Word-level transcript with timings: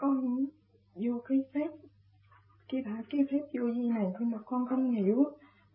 con 0.00 0.46
vô 0.94 1.20
cái 1.28 1.38
phép 1.54 1.68
cái 2.68 2.82
thả 2.84 3.02
cái 3.10 3.20
phép 3.30 3.40
vô 3.52 3.66
vi 3.66 3.88
này 3.88 4.12
nhưng 4.20 4.30
mà 4.30 4.38
con 4.46 4.66
không 4.68 4.90
hiểu 4.90 5.24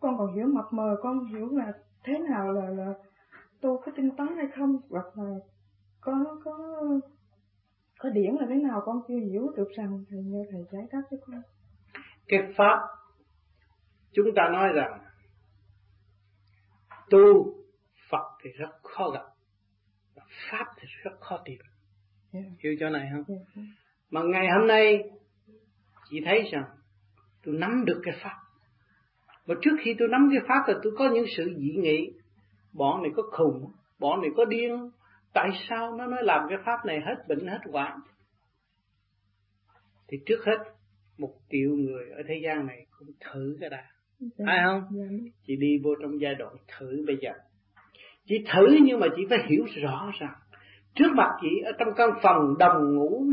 con 0.00 0.18
còn 0.18 0.34
hiểu 0.34 0.46
mập 0.46 0.72
mờ 0.72 0.96
con 1.02 1.24
hiểu 1.24 1.48
là 1.56 1.72
thế 2.04 2.18
nào 2.18 2.52
là 2.52 2.68
là 2.68 2.94
tu 3.60 3.82
có 3.84 3.92
tinh 3.96 4.16
tấn 4.16 4.28
hay 4.36 4.46
không 4.56 4.76
hoặc 4.90 5.18
là 5.18 5.34
có 6.00 6.40
có 6.44 6.78
có 7.98 8.10
điển 8.10 8.34
là 8.34 8.46
thế 8.48 8.54
nào 8.54 8.82
con 8.84 9.00
chưa 9.08 9.18
hiểu 9.18 9.52
được 9.56 9.68
rằng 9.76 10.04
thầy 10.10 10.18
nhờ 10.22 10.44
thầy 10.50 10.64
giải 10.72 10.82
đáp 10.92 11.02
cho 11.10 11.16
con 11.26 11.42
cái 12.28 12.40
pháp 12.56 12.78
chúng 14.12 14.26
ta 14.36 14.48
nói 14.52 14.68
rằng 14.74 15.00
tu 17.10 17.54
Phật 18.10 18.38
thì 18.42 18.50
rất 18.50 18.70
khó 18.82 19.10
gặp 19.10 19.32
Pháp 20.50 20.66
thì 20.76 20.88
rất 21.02 21.20
khó 21.20 21.38
tìm 21.44 21.58
yeah. 22.32 22.46
Dạ. 22.46 22.52
hiểu 22.58 22.76
chỗ 22.80 22.88
này 22.88 23.10
không 23.12 23.24
yeah. 23.28 23.66
Mà 24.12 24.20
ngày 24.22 24.46
hôm 24.58 24.68
nay 24.68 25.02
chị 26.10 26.20
thấy 26.24 26.42
rằng 26.52 26.64
tôi 27.44 27.54
nắm 27.54 27.84
được 27.84 28.00
cái 28.04 28.14
pháp. 28.22 28.36
Mà 29.46 29.54
trước 29.62 29.76
khi 29.80 29.94
tôi 29.98 30.08
nắm 30.08 30.28
cái 30.32 30.40
pháp 30.48 30.64
thì 30.66 30.72
tôi 30.82 30.92
có 30.98 31.10
những 31.14 31.24
sự 31.36 31.54
dị 31.58 31.74
nghị. 31.76 32.12
Bọn 32.72 33.02
này 33.02 33.10
có 33.16 33.22
khùng 33.32 33.72
bọn 33.98 34.20
này 34.20 34.30
có 34.36 34.44
điên. 34.44 34.90
Tại 35.32 35.50
sao 35.68 35.96
nó 35.96 36.06
nói 36.06 36.22
làm 36.22 36.46
cái 36.48 36.58
pháp 36.64 36.86
này 36.86 37.00
hết 37.06 37.28
bệnh 37.28 37.46
hết 37.46 37.58
hoạn? 37.72 38.00
Thì 40.08 40.18
trước 40.26 40.44
hết 40.46 40.58
một 41.18 41.34
triệu 41.50 41.70
người 41.70 42.10
ở 42.10 42.22
thế 42.28 42.34
gian 42.44 42.66
này 42.66 42.86
cũng 42.98 43.08
thử 43.20 43.56
cái 43.60 43.70
đã. 43.70 43.84
Dạ. 44.20 44.44
phải 44.46 44.58
không? 44.64 44.82
Dạ. 44.90 45.04
chị 45.46 45.56
đi 45.56 45.78
vô 45.84 45.90
trong 46.02 46.20
giai 46.20 46.34
đoạn 46.34 46.54
thử 46.78 47.04
bây 47.06 47.16
giờ. 47.20 47.32
Chị 48.26 48.34
thử 48.54 48.66
nhưng 48.82 49.00
mà 49.00 49.06
chị 49.16 49.22
phải 49.30 49.38
hiểu 49.48 49.64
rõ 49.82 50.10
rằng 50.20 50.34
trước 50.94 51.12
mặt 51.14 51.30
chị 51.42 51.48
ở 51.64 51.72
trong 51.78 51.88
căn 51.96 52.10
phòng 52.22 52.58
đồng 52.58 52.94
ngủ 52.94 53.24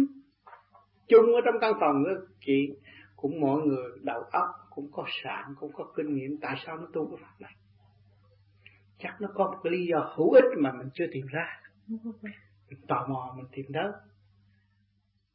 chung 1.09 1.35
ở 1.35 1.41
trong 1.45 1.55
căn 1.61 1.73
phòng 1.79 2.03
đó 2.03 2.11
chị 2.45 2.73
cũng 3.15 3.41
mọi 3.41 3.61
người 3.61 3.91
đầu 4.01 4.21
óc 4.31 4.47
cũng 4.69 4.91
có 4.91 5.05
sản 5.23 5.53
cũng 5.59 5.73
có 5.73 5.91
kinh 5.95 6.15
nghiệm 6.15 6.37
tại 6.41 6.55
sao 6.65 6.77
nó 6.77 6.87
tu 6.93 7.09
cái 7.09 7.17
pháp 7.21 7.41
này? 7.41 7.55
Chắc 8.99 9.21
nó 9.21 9.27
có 9.33 9.51
một 9.51 9.57
cái 9.63 9.73
lý 9.73 9.85
do 9.85 10.13
hữu 10.15 10.31
ích 10.31 10.43
mà 10.57 10.71
mình 10.71 10.89
chưa 10.93 11.05
tìm 11.11 11.25
ra. 11.27 11.61
Mình 12.69 12.79
tò 12.87 13.07
mò 13.09 13.33
mình 13.37 13.45
tìm 13.51 13.65
đó 13.69 13.91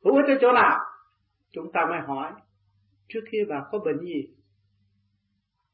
hữu 0.04 0.16
ích 0.16 0.26
ở 0.28 0.38
chỗ 0.40 0.52
nào? 0.52 0.78
Chúng 1.50 1.72
ta 1.72 1.86
mới 1.90 2.00
hỏi 2.00 2.32
trước 3.08 3.20
kia 3.30 3.44
bà 3.48 3.64
có 3.72 3.78
bệnh 3.78 4.00
gì? 4.00 4.28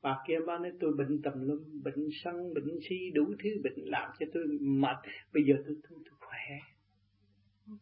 Bà 0.02 0.18
kia 0.26 0.38
bà 0.46 0.58
nói 0.58 0.72
tôi 0.80 0.92
bệnh 0.98 1.22
tầm 1.22 1.32
lum 1.36 1.82
bệnh 1.84 2.08
sân 2.24 2.54
bệnh 2.54 2.78
si 2.88 3.10
đủ 3.14 3.24
thứ 3.42 3.50
bệnh 3.64 3.74
làm 3.76 4.10
cho 4.18 4.26
tôi 4.34 4.44
mệt. 4.60 4.96
Bây 5.32 5.42
giờ 5.42 5.54
tôi 5.66 5.76
tôi, 5.82 5.98
tôi 6.04 6.14
khỏe. 6.20 6.58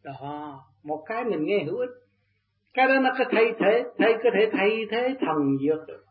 Đó 0.03 0.63
một 0.83 1.03
cái 1.07 1.25
mình 1.25 1.45
nghe 1.45 1.63
hữu 1.63 1.77
ích 1.77 2.08
cái 2.73 2.87
đó 2.87 2.93
nó 3.01 3.09
có 3.17 3.25
thay 3.31 3.45
thế 3.59 3.83
thay 3.97 4.13
có 4.23 4.29
thể 4.33 4.49
thay 4.53 4.69
thế 4.91 5.15
thần 5.19 5.57
dược 5.57 5.87
được. 5.87 6.03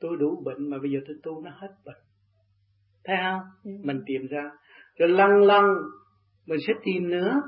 Tôi 0.00 0.16
đủ 0.20 0.42
bệnh 0.44 0.70
mà 0.70 0.78
bây 0.82 0.90
giờ 0.90 0.98
tôi 1.06 1.16
tu 1.22 1.42
nó 1.42 1.50
hết 1.50 1.74
bệnh. 1.84 2.02
Thấy 3.04 3.16
không? 3.22 3.40
Ừ. 3.64 3.70
mình 3.84 4.02
tìm 4.06 4.22
ra. 4.30 4.50
Rồi 4.98 5.08
lần 5.08 5.30
lần 5.30 5.64
mình 6.46 6.58
sẽ 6.66 6.72
tìm 6.84 7.10
nữa 7.10 7.42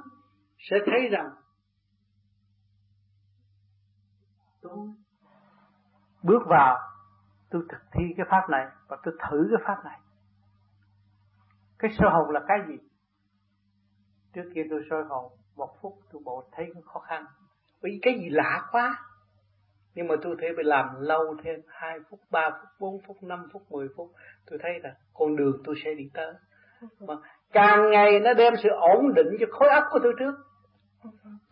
sẽ 0.71 0.77
thấy 0.87 1.09
rằng 1.11 1.31
tôi 4.63 4.89
bước 6.23 6.43
vào 6.47 6.79
tôi 7.51 7.63
thực 7.69 7.81
thi 7.93 8.05
cái 8.17 8.27
pháp 8.31 8.51
này 8.51 8.67
và 8.89 8.97
tôi 9.03 9.15
thử 9.31 9.49
cái 9.51 9.65
pháp 9.67 9.85
này. 9.85 10.01
Cái 11.79 11.91
sơ 11.99 12.09
hồn 12.09 12.31
là 12.31 12.41
cái 12.49 12.59
gì? 12.69 12.75
Trước 14.33 14.51
kia 14.55 14.63
tôi 14.71 14.81
soi 14.91 15.05
hồn 15.09 15.33
một 15.57 15.77
phút 15.81 15.93
tôi 16.13 16.23
bộ 16.25 16.49
thấy 16.53 16.67
khó 16.85 17.01
khăn 17.01 17.25
vì 17.83 17.99
cái 18.03 18.15
gì 18.19 18.29
lạ 18.31 18.69
quá. 18.73 18.99
Nhưng 19.95 20.09
mà 20.09 20.15
tôi 20.23 20.37
thể 20.41 20.49
phải 20.57 20.65
làm 20.65 20.87
lâu 21.01 21.37
thêm 21.45 21.61
2 21.69 21.99
phút, 22.11 22.21
3 22.31 22.51
phút, 22.51 22.69
4 22.81 23.01
phút, 23.07 23.23
5 23.23 23.49
phút, 23.53 23.63
10 23.71 23.89
phút. 23.97 24.11
Tôi 24.51 24.59
thấy 24.63 24.73
là 24.83 24.95
con 25.15 25.37
đường 25.37 25.63
tôi 25.65 25.75
sẽ 25.85 25.95
đi 25.95 26.11
tới. 26.15 26.35
Mà 27.01 27.15
càng 27.53 27.91
ngày 27.91 28.21
nó 28.21 28.35
đem 28.35 28.55
sự 28.63 28.69
ổn 28.69 29.15
định 29.15 29.37
cho 29.41 29.47
khối 29.51 29.69
óc 29.69 29.85
của 29.91 29.99
tôi 30.03 30.13
trước. 30.19 30.35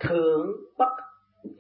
Thượng 0.01 0.47
bất 0.79 0.89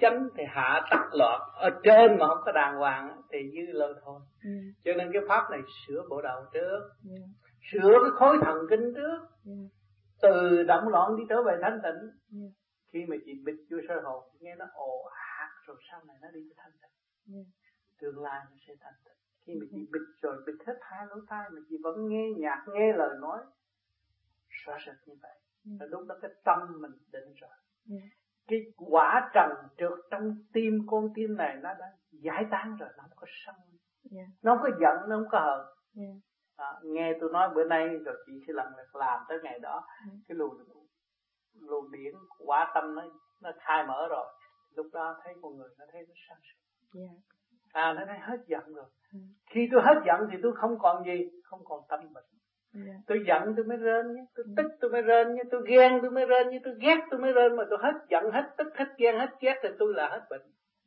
chánh 0.00 0.28
thì 0.36 0.42
hạ 0.48 0.86
tắc 0.90 1.00
loạn. 1.12 1.40
Ở 1.54 1.70
trên 1.82 2.18
mà 2.18 2.26
không 2.28 2.38
có 2.44 2.52
đàng 2.52 2.76
hoàng 2.76 3.22
thì 3.32 3.38
dư 3.52 3.72
lơ 3.72 3.94
thôi. 4.04 4.20
Ừ. 4.44 4.50
cho 4.84 4.92
nên 4.92 5.12
cái 5.12 5.22
pháp 5.28 5.50
này 5.50 5.60
sửa 5.86 6.02
bộ 6.10 6.22
đầu 6.22 6.40
trước. 6.52 6.80
Ừ. 7.04 7.16
sửa 7.72 7.92
cái 8.02 8.10
khối 8.14 8.38
thần 8.42 8.56
kinh 8.70 8.94
trước. 8.94 9.18
Ừ. 9.44 9.52
từ 10.22 10.62
động 10.62 10.88
loạn 10.88 11.16
đi 11.16 11.24
trở 11.28 11.42
về 11.42 11.56
thanh 11.62 11.80
tịnh. 11.82 12.10
Khi 12.92 13.06
mà 13.08 13.16
chị 13.24 13.32
bịt 13.44 13.56
vô 13.70 13.78
sơ 13.88 14.00
hồn 14.00 14.24
nghe 14.40 14.54
nó 14.54 14.64
ồ 14.72 15.10
ạt 15.38 15.50
rồi 15.66 15.76
sau 15.90 16.04
này 16.04 16.16
nó 16.22 16.28
đi 16.34 16.40
tới 16.48 16.54
thanh 16.56 16.72
tịnh. 16.82 17.34
Ừ. 17.34 17.40
tương 18.00 18.22
lai 18.22 18.40
nó 18.50 18.56
sẽ 18.66 18.74
thanh 18.80 18.94
tịnh. 19.04 19.14
Khi 19.46 19.54
mà 19.60 19.66
chị 19.70 19.88
bịt 19.92 20.20
rồi 20.22 20.42
bịt 20.46 20.66
hết 20.66 20.78
hai 20.80 21.06
lỗ 21.06 21.16
tai 21.28 21.50
mà 21.50 21.60
chị 21.68 21.76
vẫn 21.82 22.08
nghe 22.08 22.30
nhạc 22.36 22.64
nghe 22.68 22.92
lời 22.92 23.16
nói 23.20 23.38
rõ 24.48 24.76
rệt 24.86 24.96
như 25.06 25.14
vậy. 25.22 25.38
Và 25.80 25.86
lúc 25.86 26.06
đó 26.08 26.14
cái 26.22 26.30
tâm 26.44 26.58
mình 26.80 26.92
định 27.12 27.34
rồi. 27.40 27.50
Cái 28.48 28.58
quả 28.76 29.30
trần 29.34 29.50
trượt 29.78 29.98
trong 30.10 30.36
tim 30.52 30.78
con 30.86 31.08
tim 31.14 31.36
này 31.36 31.56
nó 31.56 31.74
đã 31.74 31.86
giải 32.10 32.44
tán 32.50 32.76
rồi 32.76 32.88
nó 32.96 33.02
không 33.02 33.16
có 33.16 33.26
sân. 33.46 33.54
Yeah. 34.12 34.28
nó 34.42 34.56
không 34.56 34.62
có 34.62 34.78
giận 34.80 35.08
nó 35.08 35.16
không 35.16 35.28
có 35.30 35.40
hờn. 35.40 35.66
Yeah. 35.96 36.16
à, 36.56 36.72
nghe 36.82 37.12
tôi 37.20 37.32
nói 37.32 37.48
bữa 37.54 37.64
nay 37.64 37.88
rồi 37.88 38.16
chị 38.26 38.32
sẽ 38.46 38.52
lần 38.52 38.66
lượt 38.76 38.96
làm 38.96 39.20
tới 39.28 39.38
ngày 39.42 39.58
đó. 39.58 39.86
Yeah. 40.06 40.18
cái 40.28 40.36
luồng 40.36 40.58
luồng 41.60 41.90
điển 41.92 42.14
quả 42.46 42.72
tâm 42.74 42.94
nó 42.94 43.02
nó 43.42 43.50
khai 43.58 43.84
mở 43.86 44.08
rồi 44.10 44.26
lúc 44.76 44.86
đó 44.92 45.20
thấy 45.24 45.34
con 45.42 45.56
người 45.56 45.68
nó 45.78 45.84
thấy 45.92 46.02
nó 46.08 46.14
sáng 46.28 46.38
suốt 46.42 47.00
yeah. 47.00 47.10
à 47.72 47.92
nó 47.92 48.02
thấy 48.06 48.18
hết 48.18 48.38
giận 48.46 48.74
rồi 48.74 48.86
yeah. 49.14 49.26
khi 49.50 49.68
tôi 49.72 49.80
hết 49.84 50.00
giận 50.06 50.20
thì 50.32 50.38
tôi 50.42 50.52
không 50.56 50.78
còn 50.78 51.04
gì 51.04 51.30
không 51.44 51.60
còn 51.64 51.80
tâm 51.88 52.00
bệnh 52.14 52.24
Yeah. 52.74 52.86
Dạ. 52.86 52.94
tôi 53.06 53.18
giận 53.26 53.54
tôi 53.56 53.64
mới 53.64 53.76
rên 53.76 54.14
nhé 54.14 54.22
tôi 54.34 54.46
tức 54.56 54.66
tôi 54.80 54.90
mới 54.90 55.02
rên 55.02 55.34
nhé 55.34 55.42
tôi 55.50 55.62
ghen 55.68 55.98
tôi 56.02 56.10
mới 56.10 56.26
rên 56.26 56.50
nhé 56.50 56.58
tôi 56.64 56.74
ghét 56.80 56.98
tôi 57.10 57.20
mới 57.20 57.32
rên 57.32 57.56
mà 57.56 57.64
tôi 57.70 57.78
hết 57.82 57.92
giận 58.10 58.24
hết 58.32 58.54
tức 58.58 58.66
hết 58.74 58.88
ghen 58.98 59.18
hết 59.18 59.30
ghét 59.40 59.54
thì 59.62 59.68
tôi 59.78 59.94
là 59.94 60.08
hết 60.08 60.26
bệnh 60.30 60.42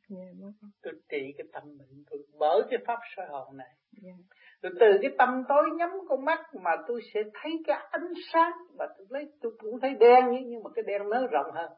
dạ, 0.08 0.46
tôi 0.82 0.92
trị 1.08 1.34
cái 1.38 1.46
tâm 1.52 1.62
bệnh 1.78 2.04
tôi 2.10 2.20
mở 2.38 2.60
cái 2.70 2.78
pháp 2.86 2.98
soi 3.16 3.26
hồn 3.26 3.56
này. 3.56 3.70
Dạ. 3.92 4.12
Rồi 4.62 4.72
từ 4.80 4.86
cái 5.02 5.10
tâm 5.18 5.42
tối 5.48 5.64
nhắm 5.76 5.90
con 6.08 6.24
mắt 6.24 6.40
mà 6.62 6.70
tôi 6.88 7.00
sẽ 7.14 7.20
thấy 7.34 7.52
cái 7.66 7.86
ánh 7.90 8.12
sáng 8.32 8.52
và 8.78 8.88
tôi 8.98 9.06
lấy 9.10 9.24
tôi 9.40 9.52
cũng 9.58 9.80
thấy 9.80 9.94
đen 10.00 10.30
nhé 10.30 10.42
nhưng 10.46 10.62
mà 10.62 10.70
cái 10.74 10.84
đen 10.86 11.02
nó 11.10 11.26
rộng 11.26 11.52
hơn. 11.54 11.70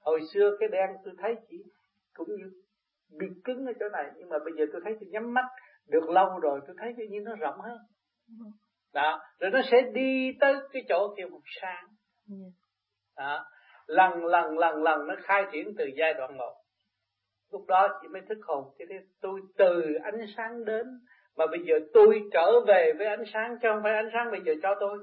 Hồi 0.00 0.20
xưa 0.32 0.56
cái 0.60 0.68
đen 0.68 0.90
tôi 1.04 1.14
thấy 1.18 1.34
chỉ 1.48 1.56
cũng 2.14 2.28
như 2.28 2.50
bị 3.18 3.26
cứng 3.44 3.66
ở 3.66 3.72
chỗ 3.80 3.88
này 3.88 4.04
nhưng 4.16 4.28
mà 4.28 4.38
bây 4.38 4.52
giờ 4.58 4.64
tôi 4.72 4.80
thấy 4.84 4.96
tôi 5.00 5.08
nhắm 5.12 5.34
mắt 5.34 5.44
được 5.88 6.10
lâu 6.10 6.38
rồi 6.42 6.60
tôi 6.66 6.76
thấy 6.78 6.94
tự 6.98 7.04
nhiên 7.10 7.24
nó 7.24 7.34
rộng 7.34 7.60
hơn. 7.60 7.78
Yeah 8.28 8.52
đó 8.92 9.20
rồi 9.40 9.50
nó 9.50 9.60
sẽ 9.70 9.82
đi 9.92 10.30
tới 10.40 10.54
cái 10.72 10.82
chỗ 10.88 11.14
kia 11.16 11.24
một 11.24 11.40
sáng. 11.60 11.84
Đó 13.16 13.44
lần 13.86 14.24
lần 14.24 14.58
lần 14.58 14.82
lần 14.82 15.06
nó 15.06 15.14
khai 15.22 15.44
triển 15.52 15.74
từ 15.78 15.84
giai 15.96 16.14
đoạn 16.14 16.38
một. 16.38 16.54
Lúc 17.52 17.66
đó 17.68 17.98
chỉ 18.02 18.08
mới 18.08 18.22
thức 18.28 18.38
hồn 18.42 18.74
chứ 18.78 18.84
thế 18.88 18.96
tôi 19.20 19.40
từ 19.58 19.82
ánh 20.02 20.26
sáng 20.36 20.64
đến 20.64 20.86
mà 21.36 21.46
bây 21.46 21.60
giờ 21.64 21.74
tôi 21.94 22.22
trở 22.32 22.60
về 22.66 22.92
với 22.98 23.06
ánh 23.06 23.24
sáng 23.32 23.56
chứ 23.62 23.68
không 23.72 23.82
phải 23.82 23.94
ánh 23.94 24.08
sáng 24.12 24.30
bây 24.30 24.40
giờ 24.46 24.52
cho 24.62 24.74
tôi 24.80 24.98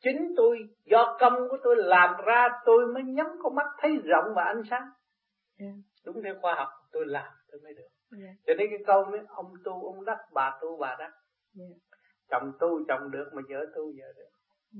chính 0.00 0.32
tôi 0.36 0.58
do 0.84 1.16
công 1.20 1.48
của 1.50 1.56
tôi 1.64 1.76
làm 1.78 2.14
ra 2.26 2.48
tôi 2.64 2.86
mới 2.94 3.02
nhắm 3.02 3.26
con 3.42 3.54
mắt 3.54 3.66
thấy 3.80 3.90
rộng 4.04 4.32
và 4.36 4.44
ánh 4.44 4.62
sáng 4.70 4.88
yeah. 5.60 5.74
đúng 6.06 6.22
theo 6.24 6.34
khoa 6.40 6.54
học 6.54 6.68
tôi 6.92 7.04
làm 7.06 7.32
tôi 7.50 7.60
mới 7.64 7.74
được 7.74 7.88
yeah. 8.22 8.34
cho 8.46 8.54
nên 8.58 8.66
cái 8.70 8.78
câu 8.86 9.04
mấy 9.04 9.20
ông 9.28 9.52
tu 9.64 9.72
ông 9.72 10.04
đắc 10.04 10.18
bà 10.34 10.58
tu 10.62 10.78
bà 10.80 10.96
đắc 10.98 11.10
yeah 11.58 11.70
chồng 12.30 12.52
tu 12.60 12.68
chồng 12.88 13.10
được 13.10 13.30
mà 13.32 13.42
vợ 13.48 13.66
tu 13.74 13.82
vợ 13.86 14.12
được 14.16 14.30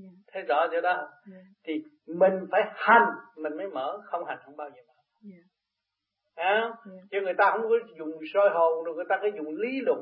yeah. 0.02 0.12
Thấy 0.32 0.42
rõ 0.42 0.66
chưa 0.70 0.80
đó 0.80 0.94
yeah. 1.32 1.44
Thì 1.64 1.72
mình 2.06 2.46
phải 2.50 2.60
hành 2.74 3.08
mình 3.36 3.56
mới 3.56 3.66
mở 3.66 4.00
không 4.04 4.24
hành 4.26 4.38
không 4.44 4.56
bao 4.56 4.70
giờ 4.70 4.82
mở 4.88 4.94
yeah. 5.32 5.44
À, 6.34 6.60
yeah. 6.60 7.04
chứ 7.10 7.18
người 7.22 7.34
ta 7.38 7.50
không 7.52 7.68
có 7.68 7.76
dùng 7.98 8.12
soi 8.34 8.50
hồn 8.50 8.84
rồi 8.84 8.94
người 8.94 9.04
ta 9.08 9.18
có 9.22 9.28
dùng 9.36 9.56
lý 9.56 9.80
luận 9.80 9.98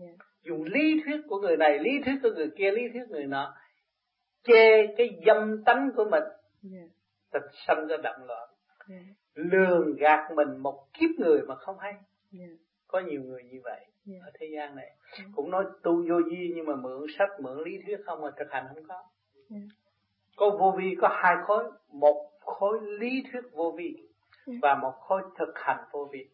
yeah. 0.00 0.14
dùng 0.42 0.62
lý 0.62 1.02
thuyết 1.04 1.20
của 1.28 1.40
người 1.40 1.56
này 1.56 1.78
lý 1.78 1.90
thuyết 2.04 2.14
của 2.22 2.30
người 2.30 2.50
kia 2.56 2.70
lý 2.70 2.82
thuyết 2.92 3.08
người 3.08 3.26
nọ 3.26 3.54
chê 4.44 4.86
cái 4.96 5.20
dâm 5.26 5.64
tánh 5.64 5.90
của 5.96 6.04
mình 6.10 6.24
yeah. 6.72 6.88
tịch 7.32 7.50
sanh 7.66 7.86
ra 7.86 7.96
động 7.96 8.26
loạn 8.26 8.48
yeah. 8.88 9.02
lường 9.34 9.96
gạt 9.96 10.30
mình 10.34 10.58
một 10.58 10.86
kiếp 10.92 11.10
người 11.18 11.42
mà 11.42 11.54
không 11.54 11.78
hay 11.78 11.92
yeah. 12.38 12.50
có 12.86 13.00
nhiều 13.00 13.22
người 13.22 13.42
như 13.44 13.60
vậy 13.64 13.86
yeah. 14.06 14.22
ở 14.22 14.30
thế 14.40 14.46
gian 14.54 14.76
này 14.76 14.96
yeah. 15.18 15.30
cũng 15.34 15.50
nói 15.50 15.64
tu 15.82 15.92
vô 16.08 16.20
vi 16.30 16.52
nhưng 16.54 16.66
mà 16.66 16.76
mượn 16.76 17.06
sách 17.18 17.30
mượn 17.40 17.64
lý 17.64 17.78
thuyết 17.86 17.96
không 18.06 18.20
mà 18.20 18.30
thực 18.36 18.50
hành 18.50 18.64
không 18.74 18.84
có 18.88 19.02
yeah. 19.50 19.62
có 20.36 20.50
vô 20.50 20.74
vi 20.78 20.94
có 21.00 21.08
hai 21.22 21.34
khối 21.46 21.64
một 21.92 22.30
khối 22.40 22.78
lý 22.82 23.22
thuyết 23.32 23.42
vô 23.52 23.74
vi 23.76 23.96
yeah. 24.46 24.58
và 24.62 24.74
một 24.74 24.92
khối 25.00 25.22
thực 25.38 25.52
hành 25.54 25.84
vô 25.92 26.08
vi 26.12 26.28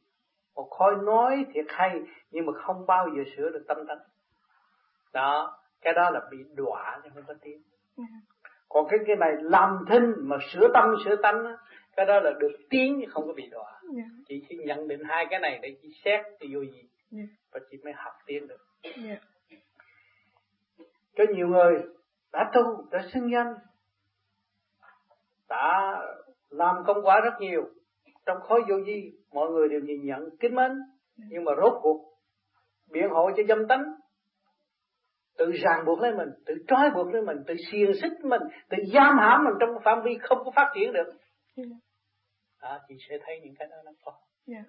một 0.55 0.69
khối 0.71 0.95
nói 1.05 1.47
thiệt 1.55 1.65
hay 1.69 2.01
nhưng 2.31 2.47
mà 2.47 2.53
không 2.53 2.87
bao 2.87 3.09
giờ 3.17 3.23
sửa 3.37 3.51
được 3.51 3.65
tâm 3.69 3.87
tánh 3.89 3.99
đó 5.13 5.59
cái 5.81 5.93
đó 5.95 6.11
là 6.11 6.21
bị 6.31 6.39
đọa 6.55 7.01
chứ 7.05 7.11
không 7.15 7.25
có 7.27 7.35
tiếng 7.43 7.63
yeah. 7.99 8.11
còn 8.69 8.87
cái 8.91 8.99
cái 9.07 9.17
này 9.17 9.33
làm 9.41 9.85
thinh 9.89 10.13
mà 10.19 10.37
sửa 10.53 10.69
tâm 10.75 10.95
sửa 11.05 11.17
tánh 11.23 11.57
cái 11.97 12.07
đó 12.07 12.21
là 12.21 12.31
được 12.41 12.53
tiến 12.71 12.97
nhưng 12.99 13.11
không 13.11 13.27
có 13.27 13.33
bị 13.33 13.49
đọa 13.51 13.71
yeah. 13.71 13.83
Dạ. 13.97 14.23
chị 14.29 14.43
chỉ 14.49 14.57
nhận 14.67 14.89
định 14.89 15.01
hai 15.05 15.27
cái 15.31 15.41
này 15.41 15.59
để 15.63 15.77
chị 15.83 15.89
xét 16.05 16.27
thì 16.41 16.55
vô 16.55 16.61
gì 16.61 16.81
yeah. 16.81 16.89
Dạ. 17.11 17.23
và 17.53 17.61
chị 17.71 17.79
mới 17.85 17.93
học 17.93 18.13
tiến 18.27 18.49
được 18.49 18.61
yeah. 18.83 18.97
Dạ. 18.99 19.17
có 21.19 21.25
nhiều 21.35 21.49
người 21.49 21.83
đã 22.33 22.51
tu 22.55 22.87
đã 22.91 23.03
xưng 23.13 23.31
danh 23.33 23.55
đã 25.49 25.97
làm 26.51 26.77
công 26.87 27.03
quả 27.03 27.21
rất 27.21 27.41
nhiều 27.41 27.69
trong 28.31 28.43
khối 28.43 28.61
vô 28.69 28.77
vi 28.87 29.13
mọi 29.33 29.51
người 29.51 29.69
đều 29.69 29.81
nhìn 29.81 30.05
nhận 30.05 30.37
kính 30.41 30.55
mến 30.55 30.73
nhưng 31.17 31.45
mà 31.45 31.53
rốt 31.63 31.73
cuộc 31.83 32.01
biện 32.91 33.09
hộ 33.11 33.31
cho 33.37 33.43
dâm 33.49 33.67
tánh 33.69 33.83
tự 35.39 35.51
ràng 35.51 35.85
buộc 35.87 36.01
lấy 36.01 36.13
mình 36.13 36.29
tự 36.47 36.55
trói 36.69 36.91
buộc 36.91 37.15
lấy 37.15 37.23
mình 37.23 37.37
tự 37.47 37.55
xiềng 37.71 37.93
xích 38.03 38.13
mình 38.25 38.43
tự 38.69 38.77
giam 38.95 39.19
hãm 39.19 39.45
mình 39.45 39.55
trong 39.61 39.71
phạm 39.85 40.03
vi 40.05 40.19
không 40.21 40.39
có 40.45 40.51
phát 40.57 40.73
triển 40.75 40.93
được. 40.93 41.13
À, 42.59 42.81
chị 42.89 42.95
sẽ 43.09 43.19
thấy 43.27 43.41
những 43.45 43.55
cái 43.59 43.69
đó 43.71 43.77
nó 43.85 43.93
có. 44.05 44.13
Yeah. 44.47 44.65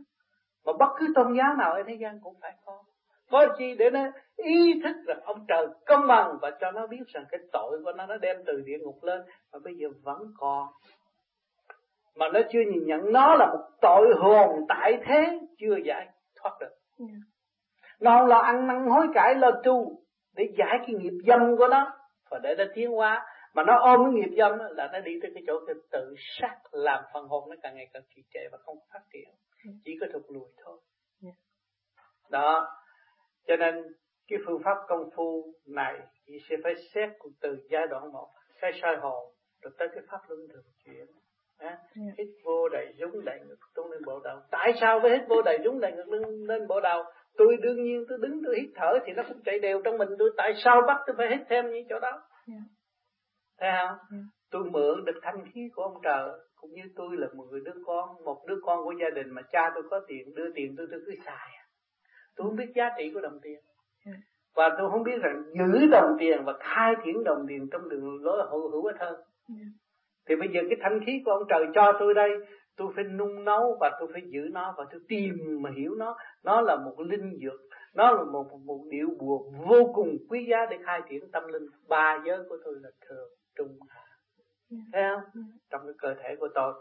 mà 0.65 0.73
bất 0.79 0.89
cứ 0.99 1.07
tôn 1.15 1.37
giáo 1.37 1.55
nào 1.55 1.71
ở 1.71 1.83
thế 1.87 1.93
gian 1.93 2.19
cũng 2.23 2.33
phải 2.41 2.53
có. 2.65 2.83
Có 3.31 3.47
chi 3.57 3.75
để 3.79 3.89
nó 3.89 4.11
ý 4.35 4.81
thức 4.83 4.95
rằng 5.07 5.19
ông 5.23 5.45
trời 5.47 5.67
công 5.85 6.07
bằng 6.07 6.37
và 6.41 6.51
cho 6.61 6.71
nó 6.71 6.87
biết 6.87 7.07
rằng 7.07 7.25
cái 7.31 7.39
tội 7.51 7.81
của 7.83 7.91
nó 7.91 8.05
nó 8.05 8.17
đem 8.17 8.37
từ 8.45 8.61
địa 8.65 8.77
ngục 8.81 9.03
lên 9.03 9.21
mà 9.53 9.59
bây 9.63 9.73
giờ 9.75 9.87
vẫn 10.03 10.17
còn 10.37 10.67
mà 12.15 12.25
nó 12.33 12.39
chưa 12.51 12.59
nhìn 12.59 12.85
nhận 12.85 13.11
nó 13.11 13.35
là 13.35 13.45
một 13.45 13.69
tội 13.81 14.13
hồn 14.17 14.65
tại 14.69 14.99
thế 15.05 15.39
chưa 15.57 15.75
giải 15.85 16.07
thoát 16.35 16.57
được. 16.59 16.75
Yeah. 16.99 17.21
nó 17.99 18.27
lo 18.27 18.37
ăn 18.37 18.67
năn 18.67 18.87
hối 18.87 19.07
cải 19.13 19.35
lo 19.35 19.51
tu 19.63 20.03
để 20.35 20.43
giải 20.57 20.79
cái 20.79 20.95
nghiệp 20.95 21.13
dâm 21.27 21.57
của 21.57 21.67
nó. 21.67 21.91
Và 22.29 22.39
để 22.43 22.55
nó 22.57 22.63
tiến 22.75 22.91
hóa. 22.91 23.25
Mà 23.53 23.63
nó 23.63 23.79
ôm 23.79 23.99
cái 24.03 24.13
nghiệp 24.13 24.35
dâm 24.37 24.59
là 24.59 24.89
nó 24.93 24.99
đi 24.99 25.19
tới 25.21 25.31
cái 25.33 25.43
chỗ 25.47 25.59
cái 25.67 25.75
tự 25.91 26.15
sát 26.39 26.57
làm 26.71 27.03
phần 27.13 27.27
hồn 27.27 27.49
nó 27.49 27.55
càng 27.63 27.75
ngày 27.75 27.87
càng 27.93 28.03
trì 28.15 28.21
trệ 28.33 28.39
và 28.51 28.57
không 28.57 28.77
phát 28.93 29.01
triển. 29.13 29.29
Ừ. 29.65 29.71
chỉ 29.85 29.97
có 30.01 30.07
thụt 30.13 30.23
lùi 30.29 30.49
thôi. 30.63 30.79
Yeah. 31.23 31.35
đó. 32.29 32.77
Cho 33.47 33.55
nên 33.55 33.75
cái 34.27 34.39
phương 34.45 34.61
pháp 34.63 34.77
công 34.87 35.09
phu 35.15 35.53
này 35.67 35.99
chỉ 36.25 36.33
sẽ 36.49 36.55
phải 36.63 36.73
xét 36.93 37.09
từ 37.41 37.57
giai 37.69 37.87
đoạn 37.87 38.11
một 38.11 38.27
cái 38.61 38.71
soi 38.81 38.97
hồn 38.97 39.33
rồi 39.61 39.73
tới 39.77 39.87
cái 39.93 40.03
pháp 40.07 40.19
luân 40.27 40.39
thường 40.53 40.65
chuyển 40.85 41.07
à, 41.61 41.77
hít 42.17 42.27
vô 42.43 42.69
đầy 42.69 42.93
dũng 42.99 43.25
đầy 43.25 43.39
ngực 43.47 43.59
tung 43.75 43.91
lên 43.91 44.01
bộ 44.05 44.19
đầu. 44.23 44.39
Tại 44.51 44.73
sao 44.81 44.99
phải 45.01 45.11
hít 45.11 45.21
vô 45.27 45.41
đầy 45.41 45.59
dũng 45.63 45.79
đầy 45.79 45.91
ngực 45.91 46.07
lên, 46.07 46.21
lên 46.47 46.67
bộ 46.67 46.81
đầu? 46.81 47.03
Tôi 47.37 47.57
đương 47.61 47.83
nhiên 47.83 48.05
tôi 48.09 48.17
đứng 48.21 48.41
tôi 48.45 48.55
hít 48.61 48.69
thở 48.75 48.99
thì 49.05 49.13
nó 49.13 49.23
cũng 49.27 49.41
chạy 49.45 49.59
đều 49.59 49.81
trong 49.81 49.97
mình 49.97 50.09
tôi. 50.19 50.31
Tại 50.37 50.53
sao 50.63 50.81
bắt 50.87 50.97
tôi 51.07 51.15
phải 51.17 51.27
hít 51.29 51.47
thêm 51.49 51.71
như 51.71 51.83
chỗ 51.89 51.99
đó? 51.99 52.11
Yeah. 52.47 52.61
thấy 53.59 53.69
không? 53.77 53.97
Yeah. 54.11 54.25
tôi 54.51 54.63
mượn 54.63 55.05
được 55.05 55.19
thanh 55.21 55.45
khí 55.53 55.69
của 55.75 55.83
ông 55.83 56.01
trời 56.03 56.29
cũng 56.55 56.71
như 56.73 56.81
tôi 56.95 57.17
là 57.17 57.27
một 57.33 57.45
người 57.51 57.61
đứa 57.65 57.81
con 57.85 58.23
một 58.25 58.45
đứa 58.47 58.59
con 58.63 58.83
của 58.83 58.93
gia 59.01 59.09
đình 59.09 59.29
mà 59.29 59.41
cha 59.51 59.71
tôi 59.75 59.83
có 59.89 60.01
tiền 60.07 60.35
đưa 60.35 60.51
tiền 60.55 60.75
tôi 60.77 60.87
tôi 60.91 61.01
cứ 61.05 61.15
xài. 61.25 61.49
Tôi 62.35 62.47
không 62.47 62.55
biết 62.55 62.71
giá 62.75 62.89
trị 62.97 63.11
của 63.13 63.21
đồng 63.21 63.39
tiền. 63.41 63.59
Yeah. 64.05 64.17
và 64.55 64.69
tôi 64.77 64.89
không 64.91 65.03
biết 65.03 65.21
rằng 65.21 65.43
giữ 65.53 65.87
đồng 65.91 66.15
tiền 66.19 66.43
và 66.45 66.53
khai 66.59 66.93
triển 67.05 67.23
đồng 67.23 67.45
tiền 67.49 67.67
trong 67.71 67.89
đường 67.89 68.23
lối 68.23 68.47
hữu 68.49 68.69
hữu 68.71 68.85
ích 68.85 68.97
hơn. 68.99 69.15
Thì 70.31 70.36
bây 70.36 70.48
giờ 70.48 70.62
cái 70.69 70.78
thanh 70.81 71.00
khí 71.06 71.22
của 71.25 71.31
ông 71.31 71.44
trời 71.50 71.66
cho 71.75 71.94
tôi 72.00 72.13
đây 72.13 72.30
tôi 72.78 72.92
phải 72.95 73.04
nung 73.04 73.45
nấu 73.45 73.78
và 73.80 73.98
tôi 74.00 74.10
phải 74.13 74.22
giữ 74.25 74.50
nó 74.51 74.74
và 74.78 74.86
tôi 74.92 75.01
tìm 75.07 75.33
mà 75.62 75.69
hiểu 75.78 75.95
nó. 75.95 76.18
Nó 76.44 76.62
là 76.62 76.75
một 76.75 77.00
linh 77.00 77.31
dược 77.42 77.60
nó 77.95 78.12
là 78.12 78.24
một 78.24 78.45
một 78.66 78.83
điệu 78.89 79.07
buộc 79.19 79.45
vô 79.68 79.92
cùng 79.94 80.18
quý 80.30 80.45
giá 80.50 80.66
để 80.69 80.78
khai 80.86 81.01
triển 81.10 81.31
tâm 81.31 81.48
linh. 81.48 81.68
Ba 81.89 82.22
giới 82.25 82.38
của 82.50 82.57
tôi 82.66 82.74
là 82.81 82.89
thường 83.10 83.30
trung. 83.57 83.78
Yeah. 84.72 84.83
thấy 84.94 85.04
không? 85.10 85.44
Trong 85.69 85.81
cái 85.83 85.94
cơ 85.98 86.13
thể 86.24 86.36
của 86.39 86.48
tôi. 86.56 86.74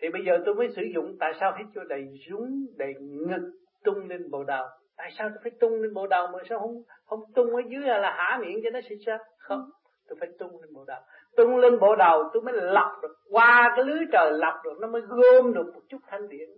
Thì 0.00 0.08
bây 0.08 0.24
giờ 0.24 0.42
tôi 0.46 0.54
mới 0.54 0.68
sử 0.76 0.82
dụng 0.94 1.16
tại 1.20 1.32
sao 1.40 1.54
hít 1.58 1.66
cho 1.74 1.84
đầy 1.84 2.08
rúng 2.30 2.66
đầy 2.76 2.94
ngực 3.00 3.52
tung 3.84 4.08
lên 4.08 4.30
bộ 4.30 4.44
đầu? 4.44 4.66
Tại 4.96 5.10
sao 5.18 5.28
tôi 5.28 5.38
phải 5.42 5.52
tung 5.60 5.82
lên 5.82 5.94
bộ 5.94 6.06
đầu 6.06 6.26
mà 6.32 6.38
sao 6.48 6.58
không 6.58 6.82
không 7.04 7.20
tung 7.34 7.54
ở 7.54 7.62
dưới 7.68 7.80
là 7.80 8.10
hả 8.10 8.38
miệng 8.42 8.60
cho 8.64 8.70
nó 8.70 8.80
xịt 8.88 8.98
ra? 9.06 9.18
Không 9.38 9.70
tôi 10.08 10.16
phải 10.20 10.28
tung 10.38 10.60
lên 10.62 10.72
bộ 10.74 10.84
đầu 10.84 11.00
tung 11.36 11.56
lên 11.56 11.78
bộ 11.80 11.96
đầu 11.96 12.30
tôi 12.32 12.42
mới 12.42 12.54
lọc 12.56 12.92
được. 13.02 13.16
Qua 13.30 13.72
cái 13.76 13.84
lưới 13.84 13.98
trời 14.12 14.32
lọc 14.32 14.54
được 14.64 14.78
nó 14.80 14.88
mới 14.88 15.02
gom 15.02 15.52
được 15.54 15.74
một 15.74 15.80
chút 15.88 15.98
thanh 16.06 16.28
điển. 16.28 16.48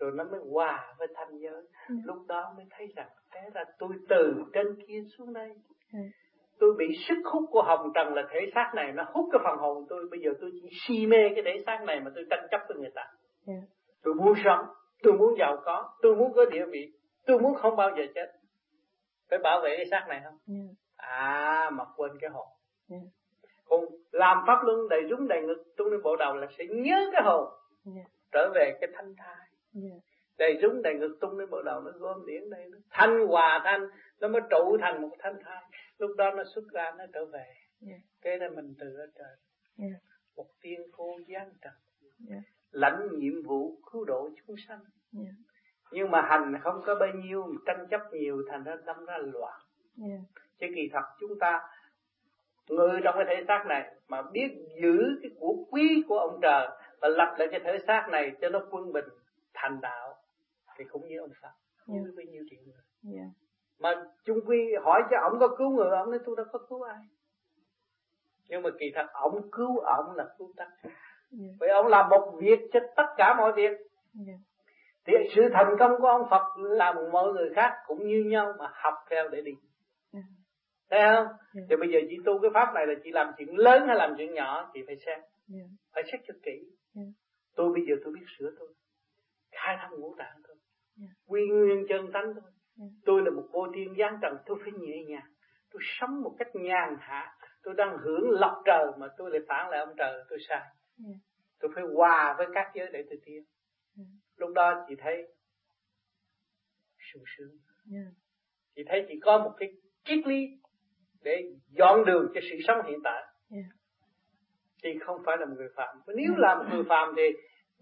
Rồi 0.00 0.12
nó 0.14 0.24
mới 0.24 0.40
hòa 0.52 0.94
với 0.98 1.08
thanh 1.14 1.38
giới. 1.38 1.62
Ừ. 1.88 1.94
lúc 2.04 2.16
đó 2.28 2.52
mới 2.56 2.66
thấy 2.70 2.86
rằng 2.96 3.08
thế 3.32 3.40
là 3.54 3.64
tôi 3.78 3.90
từ 4.08 4.34
trên 4.52 4.66
kia 4.86 5.02
xuống 5.18 5.32
đây. 5.32 5.50
Ừ. 5.92 5.98
tôi 6.60 6.74
bị 6.78 6.86
sức 7.08 7.18
hút 7.24 7.44
của 7.50 7.62
hồng 7.62 7.92
trần 7.94 8.14
là 8.14 8.22
thể 8.30 8.40
xác 8.54 8.72
này 8.74 8.92
nó 8.92 9.04
hút 9.12 9.28
cái 9.32 9.40
phần 9.44 9.58
hồn 9.58 9.86
tôi. 9.88 10.06
Bây 10.10 10.20
giờ 10.20 10.30
tôi 10.40 10.50
chỉ 10.62 10.68
si 10.86 11.06
mê 11.06 11.28
cái 11.34 11.44
thể 11.44 11.62
xác 11.66 11.84
này 11.86 12.00
mà 12.00 12.10
tôi 12.14 12.24
tranh 12.30 12.46
chấp 12.50 12.60
với 12.68 12.76
người 12.78 12.92
ta. 12.94 13.04
Ừ. 13.46 13.54
tôi 14.02 14.14
muốn 14.14 14.34
sống 14.44 14.66
tôi 15.02 15.12
muốn 15.12 15.34
giàu 15.38 15.56
có 15.64 15.94
tôi 16.02 16.16
muốn 16.16 16.32
có 16.32 16.44
địa 16.44 16.64
vị 16.70 16.92
tôi 17.26 17.38
muốn 17.38 17.54
không 17.54 17.76
bao 17.76 17.90
giờ 17.96 18.02
chết. 18.14 18.32
Phải 19.30 19.38
bảo 19.38 19.60
vệ 19.64 19.76
cái 19.76 19.86
xác 19.90 20.06
này 20.08 20.20
không? 20.24 20.38
Ừ. 20.46 20.54
à 20.96 21.70
mà 21.72 21.84
quên 21.96 22.12
cái 22.20 22.30
hồn 22.30 22.46
ừ 22.88 22.96
còn 23.64 23.84
làm 24.10 24.44
pháp 24.46 24.64
luân 24.64 24.88
đầy 24.88 25.02
rúng 25.10 25.28
đầy 25.28 25.42
ngực 25.42 25.64
tung 25.76 25.88
lên 25.88 26.02
bộ 26.02 26.16
đầu 26.16 26.36
là 26.36 26.46
sẽ 26.58 26.64
nhớ 26.66 27.10
cái 27.12 27.22
hồn 27.24 27.48
yeah. 27.94 28.06
trở 28.32 28.52
về 28.54 28.78
cái 28.80 28.90
thanh 28.94 29.14
thai 29.16 29.46
yeah. 29.82 30.02
đầy 30.38 30.58
rúng 30.62 30.82
đầy 30.82 30.94
ngực 30.94 31.18
tung 31.20 31.38
lên 31.38 31.50
bộ 31.50 31.62
đầu 31.62 31.80
nó 31.80 31.90
gom 31.90 32.26
điển 32.26 32.50
đây 32.50 32.66
nó 32.70 32.78
thanh 32.90 33.26
hòa 33.26 33.60
thanh 33.64 33.88
nó 34.20 34.28
mới 34.28 34.42
trụ 34.50 34.76
thành 34.80 35.02
một 35.02 35.10
thanh 35.18 35.36
thai 35.44 35.62
lúc 35.98 36.10
đó 36.16 36.30
nó 36.36 36.44
xuất 36.54 36.64
ra 36.72 36.92
nó 36.98 37.04
trở 37.12 37.24
về 37.24 37.46
yeah. 37.88 38.00
cái 38.20 38.38
đó 38.38 38.46
mình 38.54 38.74
từ 38.78 38.96
ở 38.96 39.06
trời 39.18 39.36
yeah. 39.78 40.02
một 40.36 40.46
tiên 40.62 40.80
cô 40.92 41.16
giáng 41.28 41.50
trần 41.60 41.72
yeah. 42.30 42.42
lãnh 42.70 43.08
nhiệm 43.18 43.42
vụ 43.42 43.78
cứu 43.92 44.04
độ 44.04 44.30
chúng 44.46 44.56
sanh 44.68 44.80
yeah. 45.18 45.34
nhưng 45.92 46.10
mà 46.10 46.22
hành 46.22 46.54
không 46.62 46.82
có 46.86 46.94
bao 46.94 47.08
nhiêu 47.14 47.54
tranh 47.66 47.86
chấp 47.90 48.00
nhiều 48.12 48.42
thành 48.50 48.64
ra 48.64 48.76
đâm 48.86 49.04
ra 49.04 49.18
loạn 49.18 49.60
yeah. 50.08 50.20
chứ 50.58 50.66
kỳ 50.74 50.88
thật 50.92 51.04
chúng 51.20 51.38
ta 51.40 51.60
người 52.68 53.00
trong 53.04 53.14
cái 53.16 53.24
thể 53.28 53.44
xác 53.48 53.64
này 53.66 53.94
mà 54.08 54.22
biết 54.22 54.48
giữ 54.82 54.98
cái 55.22 55.30
của 55.40 55.54
quý 55.70 56.04
của 56.08 56.18
ông 56.18 56.38
trời 56.42 56.68
và 57.00 57.08
lập 57.08 57.34
lại 57.38 57.48
cái 57.50 57.60
thể 57.64 57.78
xác 57.86 58.08
này 58.10 58.32
cho 58.40 58.48
nó 58.48 58.60
quân 58.70 58.92
bình 58.92 59.04
thành 59.54 59.80
đạo 59.80 60.14
thì 60.76 60.84
cũng 60.84 61.08
như 61.08 61.18
ông 61.18 61.30
Phật 61.42 61.48
không 61.76 61.94
yeah. 61.94 62.06
bao 62.16 62.24
nhiêu 62.32 62.42
triệu 62.50 62.60
người 62.64 63.14
yeah. 63.16 63.28
mà 63.78 64.04
chung 64.24 64.38
quy 64.46 64.74
hỏi 64.82 65.02
cho 65.10 65.16
ông 65.22 65.38
có 65.40 65.56
cứu 65.58 65.70
người 65.70 65.90
ông 65.90 66.10
nói 66.10 66.20
tôi 66.26 66.36
đâu 66.36 66.46
có 66.52 66.58
cứu 66.68 66.82
ai 66.82 67.02
nhưng 68.48 68.62
mà 68.62 68.70
kỳ 68.78 68.92
thật 68.94 69.06
ông 69.12 69.50
cứu 69.52 69.78
ông 69.78 70.14
là 70.14 70.26
cứu 70.38 70.52
tất 70.56 70.68
cả 70.82 70.90
yeah. 71.40 71.54
vì 71.60 71.68
ông 71.68 71.86
làm 71.86 72.08
một 72.08 72.32
việc 72.40 72.60
cho 72.72 72.80
tất 72.96 73.06
cả 73.16 73.34
mọi 73.38 73.52
việc 73.52 73.72
yeah. 74.26 74.40
thì 75.06 75.12
sự 75.36 75.42
thành 75.52 75.76
công 75.78 76.00
của 76.00 76.08
ông 76.08 76.26
Phật 76.30 76.42
làm 76.56 76.96
mọi 77.12 77.32
người 77.32 77.50
khác 77.54 77.72
cũng 77.86 78.08
như 78.08 78.24
nhau 78.26 78.52
mà 78.58 78.70
học 78.72 78.94
theo 79.10 79.28
để 79.28 79.40
đi 79.40 79.52
thấy 80.90 81.00
không 81.00 81.26
yeah. 81.26 81.36
Dạ. 81.54 81.62
thì 81.70 81.76
bây 81.76 81.88
giờ 81.92 81.98
chị 82.10 82.16
tu 82.24 82.40
cái 82.42 82.50
pháp 82.54 82.74
này 82.74 82.86
là 82.86 82.94
chị 83.04 83.10
làm 83.12 83.32
chuyện 83.38 83.56
lớn 83.56 83.82
hay 83.86 83.96
làm 83.96 84.14
chuyện 84.16 84.34
nhỏ 84.34 84.70
chị 84.74 84.80
phải 84.86 84.96
xem 85.06 85.18
yeah. 85.18 85.28
Dạ. 85.48 85.64
phải 85.92 86.02
xét 86.12 86.20
cho 86.26 86.34
kỹ 86.42 86.52
yeah. 86.52 86.68
Dạ. 86.94 87.02
tôi 87.56 87.72
bây 87.72 87.82
giờ 87.88 87.94
tôi 88.04 88.12
biết 88.14 88.26
sửa 88.38 88.50
tôi 88.58 88.68
khai 89.52 89.76
thông 89.82 90.00
ngũ 90.00 90.14
tạng 90.18 90.36
thôi 90.46 90.56
yeah. 91.00 91.10
quy 91.26 91.42
nguyên 91.48 91.86
chân 91.88 92.12
tánh 92.12 92.34
thôi 92.34 92.50
yeah. 92.80 92.90
tôi 93.04 93.22
là 93.24 93.30
một 93.30 93.48
cô 93.52 93.66
tiên 93.74 93.94
giáng 93.98 94.18
trần 94.22 94.36
tôi 94.46 94.58
phải 94.62 94.72
nhẹ 94.72 95.04
nhàng 95.08 95.30
tôi 95.70 95.82
sống 95.84 96.22
một 96.22 96.34
cách 96.38 96.48
nhàn 96.54 96.96
hạ 96.98 97.36
tôi 97.62 97.74
đang 97.76 97.96
hưởng 97.98 98.30
lọc 98.30 98.62
trời 98.64 98.86
mà 98.98 99.06
tôi 99.16 99.30
lại 99.30 99.40
phản 99.48 99.70
lại 99.70 99.80
ông 99.80 99.94
trời 99.96 100.24
tôi 100.30 100.38
sai 100.48 100.62
yeah. 101.06 101.16
tôi 101.60 101.70
phải 101.74 101.84
hòa 101.94 102.34
với 102.38 102.46
các 102.54 102.72
giới 102.74 102.88
để 102.92 103.04
tôi 103.10 103.18
tiến 103.24 103.44
yeah. 103.96 104.08
lúc 104.36 104.50
đó 104.54 104.84
chị 104.88 104.94
thấy 104.98 105.34
sung 107.12 107.22
sướng 107.36 107.56
yeah. 107.92 108.06
chị 108.74 108.82
thấy 108.86 109.04
chị 109.08 109.14
có 109.22 109.38
một 109.38 109.52
cái 109.58 109.68
triết 110.04 110.26
lý 110.26 110.46
để 111.24 111.42
dọn 111.70 112.04
đường 112.04 112.26
cho 112.34 112.40
sự 112.50 112.56
sống 112.66 112.86
hiện 112.86 112.98
tại 113.04 113.22
yeah. 113.52 113.66
thì 114.82 114.98
không 115.06 115.22
phải 115.26 115.36
là 115.40 115.46
một 115.46 115.54
người 115.58 115.68
phạm 115.76 115.96
nếu 116.06 116.30
yeah. 116.30 116.38
là 116.38 116.54
một 116.54 116.64
người 116.72 116.84
phạm 116.88 117.14
thì 117.16 117.22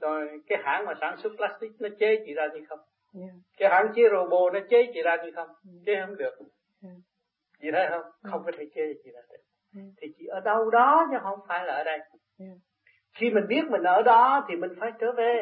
rồi 0.01 0.29
cái 0.47 0.59
hãng 0.65 0.87
mà 0.87 0.93
sản 1.01 1.17
xuất 1.23 1.33
plastic 1.37 1.71
nó 1.81 1.89
chế 1.99 2.23
chị 2.27 2.35
ra 2.35 2.49
như 2.55 2.61
không 2.69 2.79
yeah. 3.15 3.35
cái 3.59 3.69
hãng 3.71 3.93
chế 3.95 4.03
robot 4.13 4.53
nó 4.53 4.61
chế 4.71 4.91
chị 4.95 5.03
ra 5.03 5.17
như 5.25 5.31
không 5.35 5.49
yeah. 5.49 5.83
chế 5.87 5.93
không 6.07 6.17
được 6.17 6.35
yeah. 6.83 6.97
chị 7.61 7.69
thấy 7.73 7.87
không 7.91 8.13
không 8.23 8.43
có 8.45 8.53
thể 8.59 8.65
chế 8.75 8.83
chị 9.05 9.11
ra 9.15 9.21
được 9.31 9.43
yeah. 9.77 9.89
thì 10.01 10.09
chị 10.19 10.27
ở 10.27 10.41
đâu 10.41 10.71
đó 10.71 11.07
chứ 11.11 11.17
không 11.23 11.39
phải 11.49 11.67
là 11.67 11.75
ở 11.75 11.85
đây 11.85 11.99
yeah. 12.39 12.57
khi 13.15 13.31
mình 13.31 13.45
biết 13.49 13.63
mình 13.71 13.83
ở 13.83 14.03
đó 14.03 14.47
thì 14.49 14.57
mình 14.57 14.71
phải 14.81 14.91
trở 15.01 15.13
về 15.13 15.35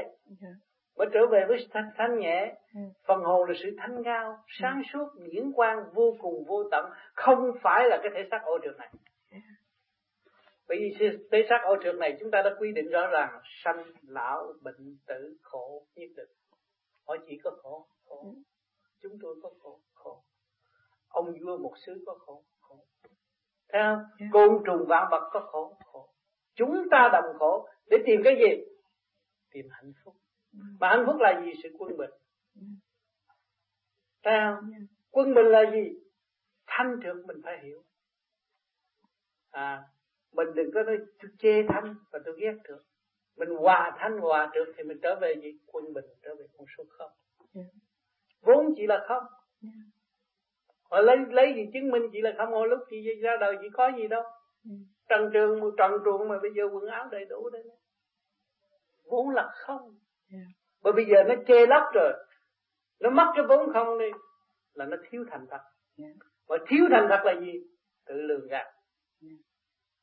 yeah 0.43 0.55
mới 1.01 1.09
trở 1.13 1.27
về 1.27 1.45
với 1.49 1.67
thanh, 1.71 1.91
thanh 1.97 2.19
nhẹ. 2.19 2.55
Ừ. 2.75 2.81
phần 3.07 3.21
hồn 3.21 3.49
là 3.49 3.55
sự 3.63 3.77
thanh 3.79 4.05
cao 4.05 4.31
ừ. 4.31 4.37
sáng 4.61 4.83
suốt 4.93 5.09
điển 5.33 5.53
quang 5.53 5.85
vô 5.95 6.17
cùng 6.21 6.45
vô 6.45 6.65
tận. 6.71 6.91
Không 7.15 7.53
phải 7.63 7.89
là 7.89 7.99
cái 8.03 8.13
thể 8.15 8.29
xác 8.31 8.41
ô 8.45 8.59
trượt 8.63 8.77
này. 8.79 8.91
Bởi 10.69 10.79
vì 10.79 11.13
thể 11.33 11.47
xác 11.49 11.61
ô 11.65 11.77
trượt 11.83 11.95
này 11.95 12.17
chúng 12.21 12.31
ta 12.31 12.43
đã 12.43 12.51
quy 12.59 12.73
định 12.73 12.89
rõ 12.91 13.07
ràng 13.07 13.41
sanh 13.65 13.85
lão 14.03 14.53
bệnh 14.63 14.97
tử 15.07 15.37
khổ 15.43 15.87
nhất 15.97 16.11
định 16.17 16.29
họ 17.07 17.17
chỉ 17.27 17.41
có 17.45 17.51
khổ 17.63 17.87
khổ. 18.05 18.23
Ừ. 18.23 18.43
chúng 19.03 19.19
tôi 19.23 19.37
có 19.43 19.51
khổ 19.63 19.81
khổ. 19.93 20.23
Ông 21.09 21.35
vua 21.45 21.59
một 21.59 21.73
xứ 21.87 22.05
có 22.07 22.19
khổ 22.19 22.45
khổ. 22.61 22.85
Thấy 23.69 23.83
không? 23.83 24.05
Yeah. 24.19 24.31
côn 24.33 24.63
trùng 24.67 24.87
vạn 24.89 25.09
vật 25.11 25.31
có 25.33 25.41
khổ 25.41 25.77
khổ. 25.85 26.09
Chúng 26.55 26.89
ta 26.91 27.11
đồng 27.13 27.39
khổ 27.39 27.69
để 27.87 27.97
tìm 28.07 28.21
cái 28.25 28.37
gì? 28.37 28.65
Tìm 29.51 29.67
hạnh 29.71 29.93
phúc 30.05 30.15
mà 30.53 30.89
hạnh 30.89 31.05
phúc 31.07 31.17
là 31.19 31.43
gì 31.45 31.53
sự 31.63 31.69
quân 31.79 31.97
bình 31.97 32.11
Thấy 34.23 34.39
không? 34.39 34.71
Quân 35.11 35.35
bình 35.35 35.47
là 35.47 35.71
gì? 35.73 36.01
Thanh 36.67 37.01
trượt 37.03 37.17
mình 37.27 37.37
phải 37.45 37.59
hiểu. 37.63 37.83
À, 39.51 39.83
mình 40.33 40.49
đừng 40.55 40.71
có 40.75 40.83
nói 40.83 40.99
tôi 41.23 41.31
chê 41.39 41.63
thanh 41.69 41.95
và 42.13 42.19
tôi 42.25 42.35
ghét 42.41 42.55
trượt. 42.69 42.79
Mình 43.37 43.49
hòa 43.49 43.97
thanh 43.99 44.19
hòa 44.19 44.51
trượt 44.55 44.69
thì 44.77 44.83
mình 44.83 44.99
trở 45.03 45.19
về 45.21 45.35
gì? 45.43 45.59
Quân 45.67 45.93
bình 45.93 46.05
trở 46.23 46.35
về 46.35 46.47
con 46.59 46.67
số 46.79 46.85
không. 46.89 47.11
Yeah. 47.55 47.67
Vốn 48.41 48.75
chỉ 48.77 48.87
là 48.87 49.05
không. 49.09 49.25
Yeah. 49.63 49.75
Họ 50.83 51.01
lấy 51.01 51.17
lấy 51.31 51.55
gì 51.57 51.71
chứng 51.73 51.91
minh 51.91 52.03
chỉ 52.13 52.21
là 52.21 52.35
không 52.37 52.51
hồi 52.51 52.69
lúc 52.69 52.79
chị 52.91 53.21
ra 53.23 53.37
đời 53.41 53.57
chỉ 53.61 53.69
có 53.73 53.93
gì 53.97 54.09
đâu. 54.09 54.23
Yeah. 54.23 54.81
Trần 55.09 55.31
trường 55.33 55.61
trần 55.79 55.93
truồng 56.05 56.29
mà 56.29 56.39
bây 56.43 56.51
giờ 56.57 56.63
quần 56.73 56.87
áo 56.87 57.09
đầy 57.11 57.25
đủ 57.25 57.51
đấy. 57.51 57.63
Vốn 59.05 59.31
là 59.31 59.49
không. 59.55 59.99
Yeah. 60.33 60.47
Bởi 60.83 60.93
bây 60.93 61.05
giờ 61.05 61.23
nó 61.29 61.35
chê 61.47 61.67
lấp 61.67 61.83
rồi 61.95 62.13
nó 63.01 63.11
mất 63.11 63.33
cái 63.37 63.45
vốn 63.49 63.73
không 63.73 63.99
đi 63.99 64.11
là 64.75 64.85
nó 64.85 64.97
thiếu 65.11 65.25
thành 65.31 65.47
thật 65.51 65.61
yeah. 65.99 66.13
và 66.49 66.57
thiếu 66.69 66.85
thành 66.91 67.07
thật 67.09 67.21
là 67.25 67.41
gì 67.41 67.53
tự 68.07 68.15
lường 68.15 68.47
gạt 68.47 68.67
yeah. 69.23 69.39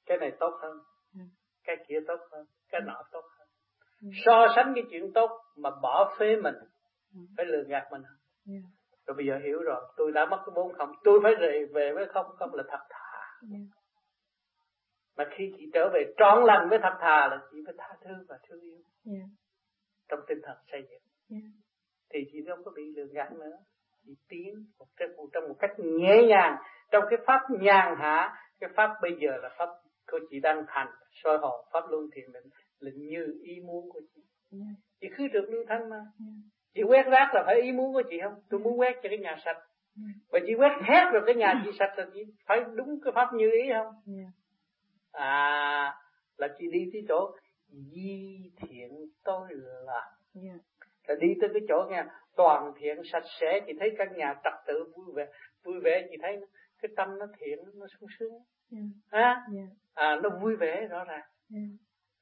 cái 0.05 0.17
này 0.17 0.31
tốt 0.39 0.59
hơn 0.61 0.77
yeah. 1.17 1.27
cái 1.63 1.75
kia 1.87 1.99
tốt 2.07 2.19
hơn 2.31 2.45
cái 2.69 2.81
nọ 2.81 3.03
tốt 3.11 3.23
hơn 3.37 3.47
yeah. 4.03 4.13
so 4.25 4.55
sánh 4.55 4.71
cái 4.75 4.83
chuyện 4.91 5.13
tốt 5.13 5.29
mà 5.57 5.69
bỏ 5.81 6.15
phế 6.19 6.35
mình 6.35 6.55
yeah. 6.55 7.27
phải 7.37 7.45
lường 7.45 7.67
gạt 7.67 7.87
mình 7.91 8.01
yeah. 8.49 8.63
rồi 9.05 9.15
bây 9.17 9.25
giờ 9.25 9.39
hiểu 9.43 9.59
rồi 9.63 9.81
tôi 9.97 10.11
đã 10.11 10.25
mất 10.25 10.43
cái 10.45 10.53
vốn 10.55 10.73
không 10.77 10.91
tôi 11.03 11.19
phải 11.23 11.35
về 11.35 11.65
về 11.73 11.93
với 11.93 12.05
không 12.13 12.25
không 12.39 12.53
là 12.53 12.63
thật 12.67 12.85
thà 12.89 13.39
yeah. 13.51 13.61
mà 15.17 15.25
khi 15.37 15.53
chị 15.57 15.69
trở 15.73 15.89
về 15.93 16.13
trọn 16.17 16.43
lành 16.43 16.69
với 16.69 16.79
thật 16.81 16.97
thà 16.99 17.27
là 17.27 17.39
chị 17.51 17.57
phải 17.65 17.75
tha 17.77 17.95
thứ 18.01 18.25
và 18.29 18.39
thương 18.47 18.61
yêu 18.61 18.77
yeah. 19.05 19.29
Trong 20.09 20.19
tinh 20.27 20.39
thần 20.43 20.57
xây 20.71 20.81
dựng 20.89 21.01
yeah 21.31 21.51
thì 22.13 22.19
chị 22.31 22.39
không 22.49 22.63
có 22.63 22.71
bị 22.75 22.83
lừa 22.95 23.05
gạt 23.05 23.33
nữa 23.33 23.57
chị 24.05 24.15
tiến 24.29 24.65
một 24.79 24.85
trong 24.99 25.09
một, 25.17 25.27
trong 25.33 25.47
một 25.47 25.55
cách 25.59 25.71
nhẹ 25.79 26.23
nhàng 26.27 26.55
trong 26.91 27.03
cái 27.09 27.19
pháp 27.25 27.41
nhàn 27.59 27.95
hạ 27.97 28.35
cái 28.59 28.69
pháp 28.75 28.89
bây 29.01 29.11
giờ 29.19 29.37
là 29.41 29.49
pháp 29.57 29.69
của 30.11 30.19
chị 30.29 30.39
đang 30.39 30.65
thành 30.67 30.87
soi 31.11 31.37
hồn 31.37 31.65
pháp 31.73 31.81
luân 31.89 32.09
thiền 32.13 32.31
định 32.31 32.43
là 32.79 32.91
như 32.95 33.39
ý 33.43 33.59
muốn 33.65 33.89
của 33.89 34.01
chị 34.15 34.21
yeah. 34.51 34.65
Dạ. 34.67 34.81
chị 35.01 35.07
cứ 35.17 35.27
được 35.27 35.49
lưu 35.49 35.63
thanh 35.67 35.89
mà 35.89 35.95
yeah. 35.95 36.09
Dạ. 36.19 36.25
chị 36.73 36.83
quét 36.83 37.03
rác 37.03 37.31
là 37.33 37.43
phải 37.45 37.61
ý 37.61 37.71
muốn 37.71 37.93
của 37.93 38.03
chị 38.09 38.17
không 38.23 38.33
tôi 38.49 38.59
muốn 38.59 38.79
quét 38.79 38.95
cho 39.03 39.09
cái 39.09 39.17
nhà 39.17 39.35
sạch. 39.45 39.57
Dạ. 39.95 40.01
và 40.31 40.39
chị 40.47 40.53
quét 40.57 40.71
hết 40.81 41.09
rồi 41.13 41.23
cái 41.25 41.35
nhà 41.35 41.61
chị 41.65 41.71
sạch 41.79 41.93
rồi 41.97 42.07
chị 42.13 42.23
phải 42.45 42.59
đúng 42.75 42.99
cái 43.03 43.13
pháp 43.15 43.33
như 43.33 43.51
ý 43.51 43.69
không 43.73 43.93
à 45.11 45.93
là 46.37 46.47
chị 46.59 46.65
đi 46.71 46.89
tới 46.93 47.01
chỗ 47.07 47.35
di 47.69 48.51
thiện 48.57 48.91
tôi 49.23 49.47
là 49.85 50.17
yeah 50.43 50.59
là 51.07 51.15
đi 51.19 51.27
tới 51.41 51.49
cái 51.53 51.61
chỗ 51.67 51.87
nghe 51.89 52.03
toàn 52.35 52.73
thiện 52.79 52.97
sạch 53.11 53.23
sẽ 53.39 53.59
chị 53.67 53.73
thấy 53.79 53.89
căn 53.97 54.07
nhà 54.17 54.35
trật 54.43 54.53
tự 54.67 54.93
vui 54.95 55.05
vẻ 55.15 55.27
vui 55.63 55.79
vẻ 55.83 56.07
chị 56.09 56.17
thấy 56.21 56.37
cái 56.81 56.91
tâm 56.95 57.19
nó 57.19 57.25
thiện 57.39 57.59
nó 57.75 57.85
sung 57.99 58.09
sướng 58.19 58.33
yeah. 58.71 58.85
ha 59.11 59.45
yeah. 59.55 59.69
à 59.93 60.19
nó 60.23 60.29
vui 60.41 60.55
vẻ 60.55 60.87
rõ 60.89 61.03
ràng 61.03 61.25
yeah. 61.53 61.67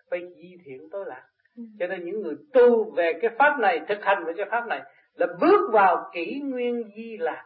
phải 0.10 0.20
di 0.36 0.58
thiện 0.66 0.90
tối 0.92 1.06
lạc 1.08 1.28
yeah. 1.58 1.70
cho 1.80 1.88
nên 1.88 2.06
những 2.06 2.22
người 2.22 2.36
tu 2.54 2.92
về 2.96 3.14
cái 3.22 3.32
pháp 3.40 3.60
này 3.60 3.80
thực 3.90 3.98
hành 4.02 4.24
về 4.26 4.34
cái 4.38 4.46
pháp 4.52 4.68
này 4.68 4.82
là 5.14 5.28
bước 5.42 5.72
vào 5.74 6.10
kỷ 6.14 6.40
nguyên 6.44 6.92
di 6.96 7.18
lạc 7.18 7.44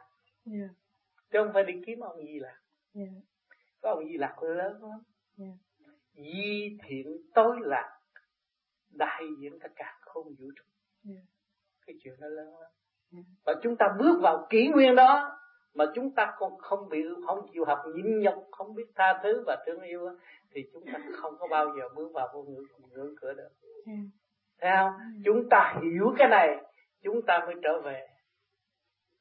yeah. 0.53 0.69
chứ 1.31 1.39
không 1.43 1.53
phải 1.53 1.63
đi 1.63 1.73
kiếm 1.85 1.99
ông 1.99 2.17
di 2.17 2.39
lạc 2.39 2.59
yeah. 2.95 3.09
có 3.81 3.89
ông 3.89 4.07
di 4.09 4.17
lạc 4.17 4.43
lớn 4.43 4.73
lắm 4.81 4.99
yeah. 5.39 5.53
Di 6.19 6.77
thiện 6.83 7.17
tối 7.33 7.55
lạc 7.61 7.99
đại 8.89 9.23
diện 9.39 9.59
tất 9.59 9.69
cả 9.75 9.97
không 10.01 10.23
vũ 10.23 10.47
trụ. 10.55 10.63
Yeah. 11.09 11.23
cái 11.87 11.95
chuyện 12.03 12.13
nó 12.19 12.27
lớn 12.27 12.47
lắm. 12.59 12.71
Yeah. 13.13 13.25
và 13.45 13.53
chúng 13.63 13.75
ta 13.75 13.87
bước 13.99 14.19
vào 14.21 14.47
kỷ 14.49 14.67
nguyên 14.67 14.95
đó 14.95 15.39
mà 15.73 15.85
chúng 15.95 16.15
ta 16.15 16.33
còn 16.37 16.57
không 16.57 16.89
bị 16.89 17.03
không 17.27 17.47
chịu 17.53 17.65
học 17.65 17.79
nhịn 17.95 18.19
nhục 18.19 18.47
không 18.51 18.75
biết 18.75 18.85
tha 18.95 19.19
thứ 19.23 19.43
và 19.47 19.63
thương 19.65 19.81
yêu 19.81 20.09
thì 20.51 20.61
chúng 20.73 20.85
ta 20.93 20.99
không 21.15 21.33
có 21.39 21.47
bao 21.47 21.65
giờ 21.77 21.89
bước 21.95 22.11
vào 22.13 22.29
vô 22.33 22.43
ngưỡng 22.43 22.63
ngưỡng 22.89 23.15
cửa 23.21 23.33
được. 23.33 23.49
Yeah. 23.85 23.99
thấy 24.59 24.71
không? 24.77 24.93
Chúng 25.25 25.49
ta 25.49 25.79
hiểu 25.81 26.13
cái 26.17 26.27
này 26.27 26.57
chúng 27.01 27.21
ta 27.27 27.39
mới 27.45 27.55
trở 27.63 27.81
về 27.81 28.07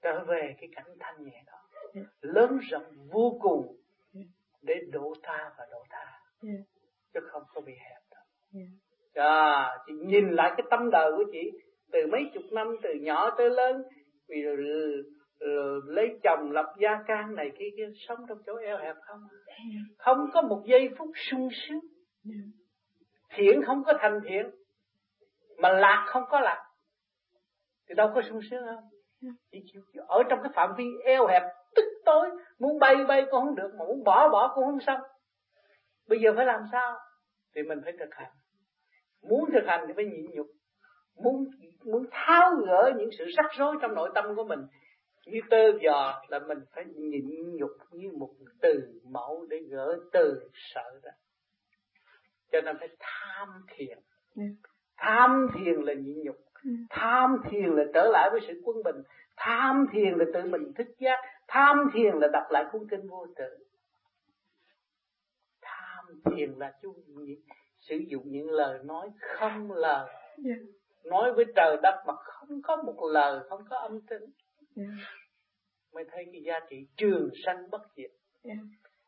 trở 0.02 0.25
về 0.25 0.55
cái 0.61 0.69
cảnh 0.76 0.97
thanh 1.00 1.25
nhẹ 1.25 1.43
đó. 1.47 1.59
Lớn 2.21 2.59
rộng 2.71 3.09
vô 3.12 3.38
cùng 3.40 3.76
để 4.62 4.75
độ 4.93 5.14
tha 5.23 5.50
và 5.59 5.67
độ 5.71 5.85
tha. 5.90 6.21
Chứ 7.20 7.26
không 7.30 7.42
có 7.54 7.60
bị 7.60 7.72
hẹp 7.72 8.02
đâu. 8.10 8.22
Yeah. 8.54 8.68
à, 9.14 9.76
chị 9.87 9.92
nhìn 9.92 10.30
lại 10.30 10.52
cái 10.56 10.66
tâm 10.70 10.90
đời 10.90 11.12
của 11.16 11.25
chị 11.32 11.50
từ 11.92 11.98
mấy 12.12 12.30
chục 12.34 12.42
năm 12.52 12.76
từ 12.82 12.90
nhỏ 13.00 13.30
tới 13.38 13.50
lớn 13.50 13.82
vì 14.28 14.42
rồi, 14.42 14.56
rồi, 14.56 15.02
rồi 15.40 15.80
lấy 15.87 16.08
chồng 16.22 16.50
lập 16.50 16.75
gia 16.80 17.02
can 17.06 17.34
này 17.34 17.50
kia 17.58 17.68
kia 17.76 17.88
sống 18.08 18.18
trong 18.28 18.38
chỗ 18.46 18.56
eo 18.56 18.78
hẹp 18.78 18.96
không? 19.06 19.20
Không 19.98 20.26
có 20.32 20.42
một 20.42 20.62
giây 20.66 20.90
phút 20.98 21.08
sung 21.30 21.48
sướng. 21.52 21.80
Thiện 23.34 23.62
không 23.66 23.84
có 23.84 23.92
thành 23.98 24.20
thiện 24.28 24.50
mà 25.58 25.72
lạc 25.72 26.04
không 26.08 26.22
có 26.30 26.40
lạc. 26.40 26.64
Thì 27.88 27.94
đâu 27.94 28.10
có 28.14 28.22
sung 28.22 28.40
sướng 28.50 28.64
không? 28.66 28.84
Chỉ 29.52 29.58
chịu, 29.72 29.82
ở 30.06 30.22
trong 30.28 30.38
cái 30.42 30.52
phạm 30.54 30.70
vi 30.78 30.84
eo 31.04 31.26
hẹp 31.26 31.42
tức 31.76 31.84
tối 32.04 32.30
muốn 32.58 32.78
bay 32.78 32.96
bay 33.08 33.22
cũng 33.30 33.44
không 33.44 33.54
được 33.54 33.70
mà 33.78 33.84
muốn 33.84 34.04
bỏ 34.04 34.28
bỏ 34.28 34.52
cũng 34.54 34.64
không 34.64 34.80
xong. 34.87 35.00
Bây 36.08 36.20
giờ 36.20 36.32
phải 36.37 36.46
làm 36.46 36.60
sao 36.72 36.98
thì 37.59 37.69
mình 37.69 37.79
phải 37.85 37.93
thực 37.99 38.15
hành. 38.15 38.33
Muốn 39.23 39.50
thực 39.53 39.67
hành 39.67 39.85
thì 39.88 39.93
phải 39.97 40.05
nhịn 40.05 40.31
nhục. 40.31 40.47
Muốn 41.23 41.45
muốn 41.85 42.07
tháo 42.11 42.50
gỡ 42.67 42.93
những 42.97 43.11
sự 43.19 43.25
rắc 43.37 43.47
rối 43.59 43.77
trong 43.83 43.95
nội 43.95 44.11
tâm 44.15 44.25
của 44.37 44.45
mình. 44.45 44.61
Như 45.27 45.41
tơ 45.50 45.73
giò 45.85 46.23
là 46.29 46.38
mình 46.38 46.59
phải 46.75 46.85
nhịn 46.85 47.57
nhục 47.57 47.71
như 47.93 48.11
một 48.19 48.31
từ 48.62 49.00
mẫu 49.11 49.47
để 49.50 49.59
gỡ 49.71 49.99
từ 50.12 50.49
sợ 50.55 51.00
ra 51.03 51.11
cho 52.53 52.61
nên 52.61 52.77
phải 52.79 52.88
tham 53.00 53.49
thiền. 53.77 53.99
Ừ. 54.37 54.43
tham 54.97 55.47
thiền 55.55 55.75
là 55.81 55.95
nhịn 55.95 56.23
nhục. 56.23 56.37
Ừ. 56.65 56.71
tham 56.91 57.37
thiền 57.50 57.71
là 57.77 57.85
trở 57.95 58.09
lại 58.12 58.31
với 58.33 58.41
sự 58.49 58.61
quân 58.65 58.77
bình. 58.85 58.97
Tham 59.37 59.87
thiền 59.93 60.15
là 60.15 60.25
tự 60.35 60.50
mình 60.50 60.73
thức 60.79 60.87
giác. 60.99 61.19
Tham 61.49 61.77
thiền 61.95 62.15
là 62.15 62.29
đọc 62.33 62.45
lại 62.50 62.65
cuốn 62.73 62.83
kinh 62.91 63.09
vô 63.09 63.27
tự 63.37 63.67
thiền 66.25 66.50
là 66.52 66.72
chú 66.82 66.94
sử 67.78 67.96
dụng 68.08 68.22
những 68.26 68.50
lời 68.50 68.78
nói 68.84 69.10
không 69.20 69.72
lời 69.72 70.08
yeah. 70.44 70.58
Nói 71.04 71.32
với 71.32 71.44
trời 71.56 71.76
đất 71.82 72.02
mà 72.06 72.14
không 72.16 72.62
có 72.62 72.76
một 72.76 73.08
lời 73.12 73.40
không 73.48 73.60
có 73.70 73.76
âm 73.76 74.00
thanh 74.10 74.22
yeah. 74.76 74.90
mới 75.92 76.04
thấy 76.12 76.25
cái 76.32 76.42
giá 76.42 76.60
trị 76.70 76.76
trường 76.96 77.30
sanh 77.44 77.70
bất 77.70 77.82
diệt 77.96 78.10
yeah. 78.42 78.58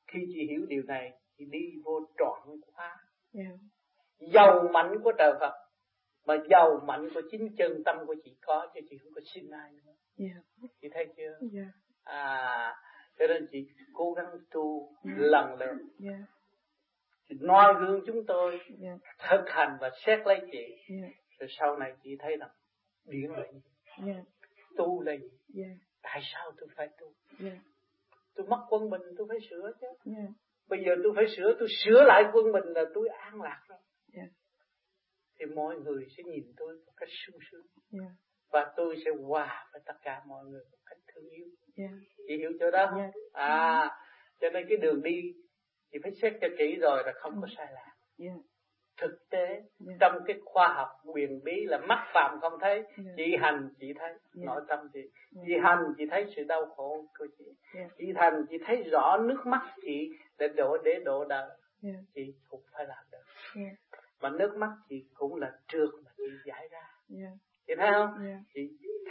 khi 0.06 0.18
chị 0.34 0.46
hiểu 0.50 0.66
điều 0.68 0.82
này 0.82 1.12
chị 1.38 1.44
đi 1.50 1.82
vô 1.84 2.00
trọn 2.18 2.60
hóa 2.72 2.96
yeah. 3.34 3.52
giàu 4.32 4.68
mạnh 4.72 4.94
của 5.04 5.12
trời 5.18 5.32
Phật 5.40 5.52
mà 6.26 6.34
giàu 6.50 6.80
mạnh 6.86 7.08
của 7.14 7.22
chính 7.30 7.56
chân 7.58 7.82
tâm 7.84 7.96
của 8.06 8.14
chị 8.24 8.36
có 8.40 8.66
cho 8.74 8.80
chị 8.90 8.98
không 9.02 9.12
có 9.14 9.20
xin 9.34 9.50
ai 9.50 9.72
nữa 9.72 9.92
yeah. 10.18 10.36
chị 10.80 10.88
thấy 10.92 11.06
chưa 11.16 11.48
yeah. 11.54 11.68
à 12.04 12.74
cho 13.18 13.26
nên 13.26 13.48
chị 13.52 13.66
cố 13.92 14.12
gắng 14.12 14.26
tu 14.50 14.92
yeah. 15.04 15.18
lần 15.18 15.58
lượt 15.58 15.76
yeah. 16.02 16.20
Noi 17.40 17.74
gương 17.80 18.00
chúng 18.06 18.26
tôi 18.26 18.60
yeah. 18.82 18.98
thực 19.30 19.44
hành 19.46 19.76
và 19.80 19.90
xét 20.06 20.18
lấy 20.26 20.40
chị 20.52 20.76
yeah 20.88 21.12
rồi 21.40 21.48
sau 21.58 21.76
này 21.76 21.92
chị 22.02 22.16
thấy 22.18 22.36
rằng 22.36 22.50
điển 23.04 23.30
là 23.30 23.44
gì 23.52 23.60
yeah. 24.06 24.24
tu 24.76 25.02
là 25.02 25.12
gì 25.16 25.62
yeah. 25.62 25.76
tại 26.02 26.20
sao 26.32 26.52
tôi 26.56 26.68
phải 26.76 26.88
tu 27.00 27.12
yeah. 27.44 27.58
tôi 28.34 28.46
mất 28.46 28.66
quân 28.68 28.90
bình 28.90 29.02
tôi 29.18 29.26
phải 29.28 29.38
sửa 29.50 29.72
chứ 29.80 29.86
yeah. 30.16 30.28
bây 30.68 30.84
giờ 30.86 30.92
tôi 31.02 31.12
phải 31.16 31.24
sửa 31.36 31.56
tôi 31.58 31.68
sửa 31.84 32.04
lại 32.04 32.22
quân 32.32 32.52
bình 32.52 32.64
là 32.64 32.84
tôi 32.94 33.08
an 33.08 33.42
lạc 33.42 33.60
rồi 33.68 33.78
yeah. 34.12 34.28
thì 35.38 35.46
mọi 35.46 35.76
người 35.76 36.06
sẽ 36.16 36.22
nhìn 36.22 36.52
tôi 36.56 36.76
một 36.86 36.92
cách 36.96 37.08
sung 37.26 37.40
sướng 37.50 37.66
yeah. 38.00 38.12
và 38.50 38.72
tôi 38.76 38.96
sẽ 39.04 39.10
hòa 39.10 39.68
với 39.72 39.82
tất 39.86 39.94
cả 40.02 40.22
mọi 40.26 40.44
người 40.44 40.64
một 40.70 40.78
cách 40.86 40.98
thương 41.14 41.28
yêu 41.30 41.46
yeah. 41.76 41.90
chị 42.28 42.36
hiểu 42.36 42.50
chỗ 42.60 42.70
đó 42.70 42.86
không 42.90 43.00
yeah. 43.00 43.12
à 43.32 43.90
cho 44.40 44.50
nên 44.50 44.66
cái 44.68 44.76
đường 44.76 45.02
đi 45.02 45.34
chị 45.92 45.98
phải 46.02 46.12
xét 46.22 46.32
cho 46.40 46.48
kỹ 46.58 46.76
rồi 46.80 47.02
là 47.06 47.12
không 47.12 47.40
có 47.40 47.46
sai 47.56 47.66
lạc 47.72 47.92
yeah 48.18 48.36
thực 49.00 49.28
tế 49.30 49.46
yeah. 49.46 49.98
Trong 50.00 50.12
cái 50.26 50.36
khoa 50.44 50.68
học 50.74 50.88
quyền 51.14 51.44
bí 51.44 51.64
là 51.64 51.78
mắt 51.78 52.10
phạm 52.14 52.40
không 52.40 52.58
thấy 52.60 52.74
yeah. 52.74 53.16
Chị 53.16 53.36
hành 53.40 53.68
chị 53.80 53.92
thấy 53.98 54.08
yeah. 54.08 54.46
Nội 54.46 54.60
tâm 54.68 54.78
chị 54.92 55.00
yeah. 55.00 55.46
chị 55.46 55.52
hành 55.62 55.78
chị 55.98 56.04
thấy 56.10 56.26
sự 56.36 56.44
đau 56.44 56.66
khổ 56.66 57.06
của 57.18 57.26
chị 57.38 57.44
yeah. 57.74 57.90
chị 57.98 58.04
hành 58.16 58.44
chị 58.50 58.56
thấy 58.66 58.82
rõ 58.82 59.16
nước 59.16 59.42
mắt 59.46 59.74
chị 59.82 60.08
để 60.38 60.48
đổ 60.48 60.78
để 60.84 61.00
đổ 61.04 61.24
đời 61.24 61.50
yeah. 61.82 61.96
chị 62.14 62.34
cũng 62.48 62.62
phải 62.72 62.86
làm 62.86 63.04
được 63.12 63.24
yeah. 63.56 63.76
mà 64.20 64.30
nước 64.30 64.56
mắt 64.56 64.72
chị 64.88 65.04
cũng 65.14 65.34
là 65.34 65.52
trượt 65.68 65.88
mà 66.04 66.10
chị 66.16 66.24
giải 66.44 66.68
ra 66.68 66.84
yeah. 67.18 67.32
chị 67.66 67.74
thấy 67.78 67.90
không 67.92 68.26
yeah. 68.26 68.40
chị 68.54 68.60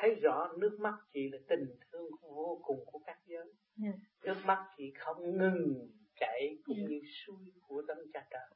thấy 0.01 0.15
rõ 0.15 0.49
nước 0.57 0.77
mắt 0.79 0.93
chị 1.13 1.29
là 1.31 1.37
tình 1.47 1.65
thương 1.91 2.11
vô 2.21 2.61
cùng 2.63 2.79
của 2.85 2.99
các 3.05 3.17
giới 3.25 3.53
yeah. 3.83 3.95
nước 4.23 4.37
mắt 4.45 4.65
chị 4.77 4.93
không 4.99 5.37
ngừng 5.37 5.89
chảy 6.19 6.57
cũng 6.65 6.77
yeah. 6.77 6.89
như 6.89 6.99
suối 7.25 7.45
của 7.67 7.81
đấng 7.87 7.99
cha 8.13 8.25
trời 8.31 8.49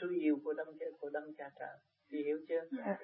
sự 0.00 0.16
yêu 0.20 0.38
của 0.44 0.52
đấng 0.52 0.68
của 1.00 1.10
đấng 1.10 1.34
cha 1.38 1.50
trời 1.58 1.76
chị 2.10 2.22
hiểu 2.24 2.38
chưa. 2.48 2.60
Dạ. 2.78 2.98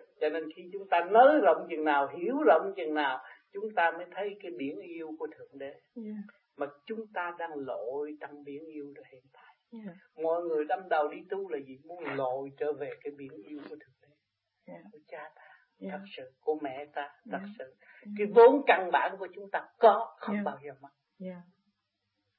ta 0.90 1.00
nới 1.10 1.40
rộng 1.42 1.66
chừng 1.70 1.84
nào 1.84 2.08
hiểu 2.18 2.36
rộng 2.46 2.72
chừng 2.76 2.94
nào 2.94 3.24
chúng 3.52 3.74
ta 3.76 3.90
mới 3.90 4.06
thấy 4.14 4.36
cái 4.42 4.52
biển 4.58 4.80
yêu 4.80 5.10
của 5.18 5.26
thượng 5.36 5.58
đế. 5.58 5.80
Dạ. 5.94 6.34
mà 6.56 6.66
chúng 6.86 7.06
ta 7.14 7.34
đang 7.38 7.50
lội 7.54 8.16
trong 8.20 8.44
biển 8.44 8.66
yêu 8.66 8.92
đó 8.96 9.02
hiện 9.12 9.22
tại 9.32 9.56
yeah. 9.72 9.86
Dạ. 9.86 10.22
mọi 10.22 10.42
người 10.42 10.64
đâm 10.64 10.88
đầu 10.88 11.08
đi 11.08 11.18
tu 11.30 11.48
là 11.48 11.58
gì 11.66 11.78
muốn 11.84 12.04
lội 12.04 12.50
trở 12.58 12.72
về 12.72 12.90
cái 13.04 13.12
biển 13.18 13.32
yêu 13.44 13.58
của 13.68 13.76
thượng 13.76 13.96
đế 14.02 14.08
yeah. 14.66 14.84
của 14.92 14.98
cha 15.08 15.30
ta 15.36 15.42
yeah. 15.80 15.92
thật 15.92 16.04
sự 16.16 16.32
của 16.40 16.58
mẹ 16.62 16.86
ta 16.94 17.08
thật 17.30 17.38
yeah. 17.38 17.50
sự 17.58 17.74
cái 18.18 18.26
vốn 18.34 18.62
căn 18.66 18.90
bản 18.92 19.16
của 19.18 19.28
chúng 19.34 19.50
ta 19.52 19.68
có 19.78 20.16
không 20.18 20.34
yeah. 20.34 20.44
bao 20.44 20.58
giờ 20.64 20.72
mất 20.80 20.90
yeah. 21.20 21.42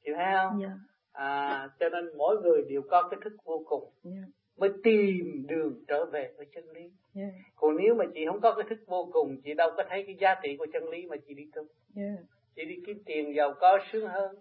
hiểu 0.06 0.16
không 0.16 0.60
yeah. 0.60 0.78
À 1.14 1.70
cho 1.80 1.90
nên 1.90 2.18
mỗi 2.18 2.42
người 2.42 2.62
đều 2.70 2.82
có 2.90 3.08
cái 3.12 3.20
thức 3.24 3.34
vô 3.46 3.64
cùng 3.68 3.92
yeah 4.04 4.26
mới 4.58 4.70
tìm 4.84 5.48
đường 5.48 5.84
trở 5.88 6.06
về 6.06 6.34
với 6.38 6.46
chân 6.56 6.70
lý 6.70 6.92
yeah. 7.16 7.32
còn 7.56 7.78
nếu 7.78 7.96
mà 7.96 8.06
chị 8.14 8.26
không 8.28 8.42
có 8.42 8.54
cái 8.56 8.66
thức 8.70 8.80
vô 8.86 9.10
cùng 9.14 9.42
chị 9.44 9.54
đâu 9.54 9.72
có 9.78 9.84
thấy 9.90 10.04
cái 10.06 10.16
giá 10.20 10.36
trị 10.44 10.58
của 10.58 10.68
chân 10.74 10.90
lý 10.90 11.06
mà 11.06 11.16
chị 11.28 11.34
đi 11.34 11.44
tu 11.56 11.62
yeah. 11.96 12.20
chị 12.56 12.66
đi 12.66 12.76
kiếm 12.86 13.04
tiền 13.06 13.36
giàu 13.36 13.54
có 13.60 13.80
sướng 13.92 14.08
hơn 14.08 14.36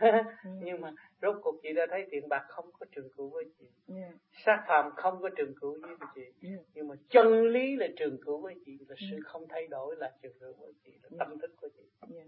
yeah. 0.00 0.24
nhưng 0.62 0.80
mà 0.80 0.92
rốt 1.22 1.36
cuộc 1.42 1.60
chị 1.62 1.72
đã 1.72 1.86
thấy 1.90 2.06
tiền 2.10 2.28
bạc 2.28 2.44
không 2.48 2.70
có 2.78 2.86
trường 2.96 3.08
cửu 3.16 3.28
với 3.28 3.44
chị 3.58 3.66
yeah. 3.94 4.14
sát 4.44 4.64
phàm 4.68 4.90
không 4.96 5.22
có 5.22 5.28
trường 5.36 5.54
cửu 5.60 5.76
với 5.82 6.08
chị 6.14 6.48
yeah. 6.48 6.60
nhưng 6.74 6.88
mà 6.88 6.94
chân 7.08 7.48
lý 7.48 7.76
là 7.76 7.86
trường 7.98 8.16
cửu 8.24 8.40
với 8.40 8.54
chị 8.66 8.78
là 8.88 8.96
sự 9.10 9.16
không 9.24 9.46
thay 9.48 9.66
đổi 9.66 9.96
là 9.96 10.12
trường 10.22 10.38
cửu 10.40 10.52
với 10.60 10.72
chị 10.84 10.90
là 11.02 11.08
tâm 11.18 11.38
thức 11.38 11.50
của 11.60 11.68
chị 11.76 12.14
yeah. 12.14 12.26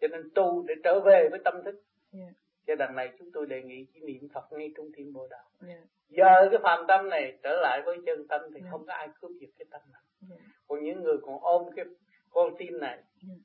cho 0.00 0.08
nên 0.08 0.30
tu 0.34 0.64
để 0.68 0.74
trở 0.84 1.00
về 1.00 1.28
với 1.30 1.40
tâm 1.44 1.54
thức 1.64 1.82
yeah. 2.12 2.32
Cho 2.66 2.74
đằng 2.74 2.96
này 2.96 3.12
chúng 3.18 3.30
tôi 3.32 3.46
đề 3.46 3.62
nghị 3.62 3.86
chỉ 3.94 4.00
niệm 4.00 4.28
Phật 4.34 4.52
ngay 4.52 4.72
trong 4.76 4.86
thiên 4.96 5.12
bộ 5.12 5.28
đạo. 5.30 5.50
Yeah 5.68 5.82
giờ 6.16 6.48
cái 6.50 6.60
phàm 6.62 6.86
tâm 6.88 7.08
này 7.08 7.38
trở 7.42 7.60
lại 7.62 7.82
với 7.84 7.98
chân 8.06 8.28
tâm 8.28 8.40
thì 8.54 8.60
yeah. 8.60 8.72
không 8.72 8.86
có 8.86 8.92
ai 8.92 9.08
cướp 9.20 9.30
giật 9.40 9.48
cái 9.58 9.66
tâm 9.70 9.80
này 9.92 10.02
yeah. 10.30 10.42
còn 10.68 10.84
những 10.84 11.02
người 11.02 11.16
còn 11.22 11.38
ôm 11.40 11.62
cái 11.76 11.84
con 12.30 12.54
tim 12.58 12.80
này. 12.80 12.96
Yeah. 13.28 13.38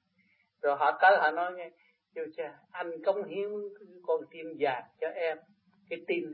rồi 0.62 0.76
họ 0.76 0.98
tới 1.02 1.18
họ 1.18 1.32
nói 1.32 1.54
nghe 1.54 1.72
yêu 2.16 2.26
cha 2.36 2.60
anh 2.72 3.04
cống 3.04 3.24
hiến 3.24 3.50
con 4.08 4.22
tim 4.32 4.54
già 4.58 4.82
cho 5.02 5.08
em 5.08 5.38
cái 5.90 6.00
tim 6.08 6.34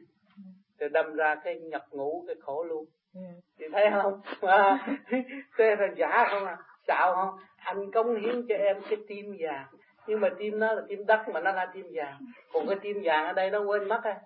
rồi 0.80 0.90
đâm 0.90 1.16
ra 1.16 1.36
cái 1.44 1.60
nhập 1.60 1.86
ngủ 1.92 2.24
cái 2.28 2.36
khổ 2.42 2.64
luôn. 2.64 2.86
Yeah. 3.16 3.36
thì 3.58 3.66
thấy 3.72 3.86
không? 3.92 4.22
À, 4.42 4.88
thế 5.58 5.76
là 5.80 5.88
giả 5.96 6.28
không 6.30 6.46
à? 6.46 6.58
Xạo 6.88 7.16
không? 7.16 7.40
Anh 7.56 7.92
cống 7.92 8.22
hiến 8.22 8.48
cho 8.50 8.56
em 8.56 8.78
cái 8.90 8.98
tim 9.08 9.38
già 9.38 9.68
nhưng 10.08 10.20
mà 10.20 10.30
tim 10.40 10.60
nó 10.60 10.74
là 10.74 10.82
tim 10.88 11.06
đất 11.06 11.20
mà 11.34 11.40
nó 11.40 11.52
là 11.52 11.72
tim 11.74 11.86
vàng. 11.94 12.20
Còn 12.54 12.68
cái 12.68 12.78
tim 12.82 12.98
vàng 13.04 13.26
ở 13.26 13.34
đây 13.34 13.52
nó 13.52 13.60
quên 13.60 13.88
mất 13.88 14.02
à. 14.04 14.22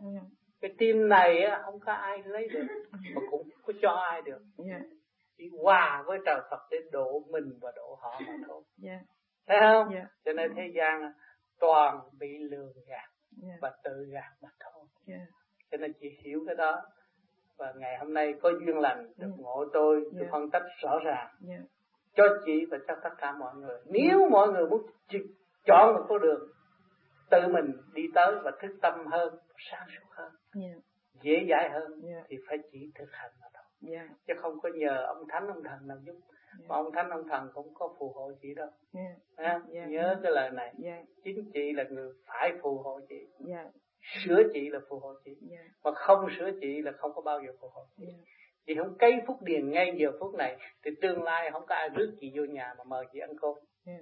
Cái 0.61 0.75
tim 0.77 1.09
này 1.09 1.43
á 1.43 1.61
không 1.65 1.79
có 1.79 1.93
ai 1.93 2.23
lấy 2.25 2.47
được 2.47 2.65
mà 3.15 3.21
cũng 3.31 3.49
có 3.65 3.73
cho 3.81 3.91
ai 3.91 4.21
được. 4.21 4.39
Chỉ 5.37 5.43
hòa 5.61 6.03
với 6.05 6.19
trời 6.25 6.39
Phật 6.51 6.59
để 6.71 6.77
độ 6.91 7.21
mình 7.29 7.59
và 7.61 7.71
độ 7.75 7.97
họ 8.01 8.21
mà 8.27 8.33
thôi. 8.47 8.63
Yeah. 8.83 9.01
thấy 9.47 9.57
không? 9.59 9.93
Yeah. 9.93 10.07
cho 10.25 10.33
nên 10.33 10.51
thế 10.55 10.71
gian 10.75 11.11
toàn 11.59 11.99
bị 12.19 12.37
lường 12.37 12.73
gạt 12.87 13.09
và 13.61 13.71
tự 13.83 14.05
gạt 14.13 14.31
mà 14.41 14.49
thôi. 14.59 14.85
Cho 15.71 15.77
nên 15.77 15.93
chị 15.99 16.07
hiểu 16.23 16.43
cái 16.45 16.55
đó. 16.55 16.81
Và 17.57 17.73
ngày 17.77 17.97
hôm 17.97 18.13
nay 18.13 18.33
có 18.41 18.49
duyên 18.49 18.79
lành 18.79 19.07
được 19.17 19.27
yeah. 19.27 19.39
ngộ 19.39 19.65
tôi 19.73 20.01
yeah. 20.19 20.31
phân 20.31 20.51
tích 20.51 20.63
rõ 20.81 20.99
ràng. 21.05 21.27
Cho 22.15 22.23
chị 22.45 22.65
và 22.71 22.77
cho 22.87 22.95
tất 23.03 23.09
cả 23.17 23.31
mọi 23.31 23.55
người. 23.55 23.79
Nếu 23.85 24.29
mọi 24.29 24.47
người 24.47 24.65
muốn 24.67 24.81
chọn 25.67 25.95
một 25.95 26.05
con 26.09 26.21
đường 26.21 26.49
tự 27.29 27.47
mình 27.47 27.71
đi 27.93 28.03
tới 28.15 28.35
và 28.43 28.51
thức 28.61 28.71
tâm 28.81 29.07
hơn 29.07 29.37
sáng 29.71 29.87
suốt 29.89 30.07
hơn 30.09 30.31
yeah. 30.61 30.77
dễ 31.21 31.47
dãi 31.49 31.69
hơn 31.69 32.01
yeah. 32.07 32.25
thì 32.29 32.37
phải 32.47 32.57
chỉ 32.71 32.91
thực 32.95 33.11
hành 33.11 33.31
mà 33.41 33.47
thôi 33.53 33.91
yeah. 33.91 34.09
chứ 34.27 34.33
không 34.41 34.59
có 34.59 34.69
nhờ 34.75 35.05
ông 35.07 35.27
thánh 35.29 35.47
ông 35.47 35.63
thần 35.63 35.87
nào 35.87 35.97
giúp 36.05 36.11
yeah. 36.13 36.69
mà 36.69 36.75
ông 36.75 36.91
thánh 36.93 37.09
ông 37.09 37.27
thần 37.29 37.49
cũng 37.53 37.73
có 37.73 37.95
phù 37.99 38.13
hộ 38.15 38.31
chị 38.41 38.53
đâu 38.55 38.69
yeah. 38.93 39.15
À, 39.35 39.61
yeah. 39.73 39.89
nhớ 39.89 40.19
cái 40.23 40.31
lời 40.31 40.49
này 40.49 40.73
yeah. 40.83 41.05
chính 41.23 41.51
chị 41.53 41.73
là 41.73 41.83
người 41.89 42.13
phải 42.25 42.53
phù 42.61 42.77
hộ 42.77 42.99
chị 43.09 43.27
yeah. 43.47 43.67
sửa 44.25 44.43
chị 44.53 44.69
là 44.69 44.79
phù 44.89 44.99
hộ 44.99 45.13
chị 45.25 45.31
yeah. 45.51 45.65
mà 45.83 45.91
không 45.91 46.27
sửa 46.39 46.51
chị 46.61 46.81
là 46.81 46.91
không 46.91 47.11
có 47.15 47.21
bao 47.21 47.39
giờ 47.45 47.51
phù 47.61 47.67
hộ 47.67 47.81
chị 47.97 48.05
yeah. 48.07 48.19
chị 48.65 48.75
không 48.77 48.97
cây 48.99 49.13
phúc 49.27 49.37
điền 49.41 49.69
ngay 49.69 49.95
giờ 49.97 50.11
phút 50.19 50.35
này 50.35 50.57
thì 50.83 50.91
tương 51.01 51.23
lai 51.23 51.51
không 51.51 51.65
có 51.65 51.75
ai 51.75 51.89
rước 51.89 52.15
chị 52.19 52.31
vô 52.35 52.43
nhà 52.43 52.73
mà 52.77 52.83
mời 52.83 53.05
chị 53.13 53.19
ăn 53.19 53.31
cơm 53.41 53.55
yeah. 53.85 54.01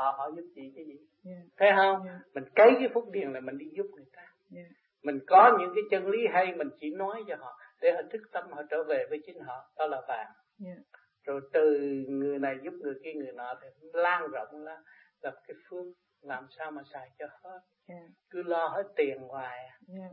Họ 0.00 0.14
họ 0.18 0.30
giúp 0.36 0.44
chị 0.54 0.72
cái 0.76 0.84
gì 0.84 0.98
yeah. 1.24 1.42
thấy 1.56 1.70
không 1.76 2.06
yeah. 2.06 2.20
mình 2.34 2.44
cấy 2.54 2.70
cái 2.78 2.88
phúc 2.94 3.04
điền 3.12 3.32
là 3.32 3.40
mình 3.40 3.58
đi 3.58 3.66
giúp 3.76 3.86
người 3.96 4.06
ta 4.16 4.22
yeah 4.56 4.68
mình 5.02 5.20
có 5.26 5.56
những 5.60 5.72
cái 5.74 5.84
chân 5.90 6.10
lý 6.10 6.18
hay 6.32 6.54
mình 6.56 6.68
chỉ 6.80 6.94
nói 6.94 7.24
cho 7.28 7.36
họ 7.36 7.58
để 7.80 7.92
họ 7.92 8.00
thức 8.12 8.20
tâm 8.32 8.44
họ 8.50 8.62
trở 8.70 8.84
về 8.84 9.06
với 9.10 9.22
chính 9.26 9.40
họ 9.40 9.72
đó 9.78 9.86
là 9.86 10.02
vàng 10.08 10.26
yeah. 10.64 10.78
rồi 11.24 11.40
từ 11.52 11.80
người 12.08 12.38
này 12.38 12.56
giúp 12.62 12.72
người 12.80 12.94
kia 13.04 13.12
người 13.14 13.32
nọ 13.32 13.54
thì 13.62 13.68
lan 13.92 14.28
rộng 14.30 14.64
là 14.64 14.78
là 15.20 15.30
cái 15.48 15.56
phương 15.68 15.92
làm 16.20 16.46
sao 16.58 16.70
mà 16.70 16.82
xài 16.92 17.08
cho 17.18 17.26
hết 17.44 17.60
yeah. 17.88 18.02
cứ 18.30 18.42
lo 18.42 18.68
hết 18.68 18.84
tiền 18.96 19.18
hoài 19.18 19.68
yeah. 19.98 20.12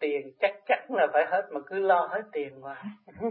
tiền 0.00 0.32
chắc 0.40 0.54
chắn 0.66 0.86
là 0.90 1.06
phải 1.12 1.26
hết 1.30 1.48
mà 1.50 1.60
cứ 1.66 1.78
lo 1.78 2.08
hết 2.10 2.22
tiền 2.32 2.60
hoài 2.60 2.84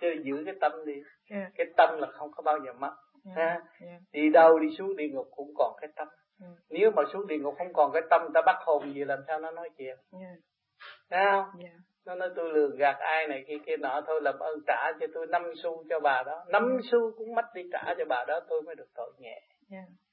chứ 0.00 0.08
giữ 0.24 0.42
cái 0.44 0.54
tâm 0.60 0.72
đi 0.86 1.02
yeah. 1.30 1.52
cái 1.54 1.66
tâm 1.76 1.98
là 1.98 2.08
không 2.12 2.30
có 2.32 2.42
bao 2.42 2.58
giờ 2.66 2.72
mất. 2.72 2.96
Ha? 3.36 3.60
Yeah. 3.80 4.00
đi 4.12 4.28
đâu 4.30 4.58
đi 4.58 4.68
xuống 4.78 4.96
địa 4.96 5.08
ngục 5.08 5.28
cũng 5.30 5.52
còn 5.56 5.76
cái 5.80 5.90
tâm. 5.96 6.08
Ừ. 6.40 6.46
nếu 6.70 6.90
mà 6.90 7.02
xuống 7.12 7.26
địa 7.26 7.38
ngục 7.38 7.54
không 7.58 7.72
còn 7.72 7.92
cái 7.92 8.02
tâm 8.10 8.22
ta 8.34 8.40
bắt 8.46 8.56
hồn 8.66 8.94
gì 8.94 9.04
làm 9.04 9.18
sao 9.26 9.40
nó 9.40 9.50
nói 9.50 9.70
chuyện? 9.78 9.96
Yeah. 10.12 10.36
thấy 11.10 11.24
không? 11.30 11.60
Yeah. 11.60 11.76
nó 12.06 12.14
nói 12.14 12.30
tôi 12.36 12.52
lừa 12.52 12.68
gạt 12.76 12.96
ai 12.98 13.28
này 13.28 13.44
kia 13.48 13.58
kia 13.66 13.76
nọ 13.76 14.00
thôi 14.06 14.20
làm 14.22 14.38
ơn 14.38 14.58
trả 14.66 14.92
cho 15.00 15.06
tôi 15.14 15.26
năm 15.26 15.42
xu 15.62 15.84
cho 15.88 16.00
bà 16.00 16.22
đó. 16.26 16.44
Năm 16.48 16.78
xu 16.90 17.12
cũng 17.18 17.34
mất 17.34 17.44
đi 17.54 17.62
trả 17.72 17.94
cho 17.98 18.04
bà 18.08 18.24
đó 18.28 18.40
tôi 18.48 18.62
mới 18.62 18.74
được 18.74 18.88
tội 18.94 19.12
nhẹ. 19.18 19.42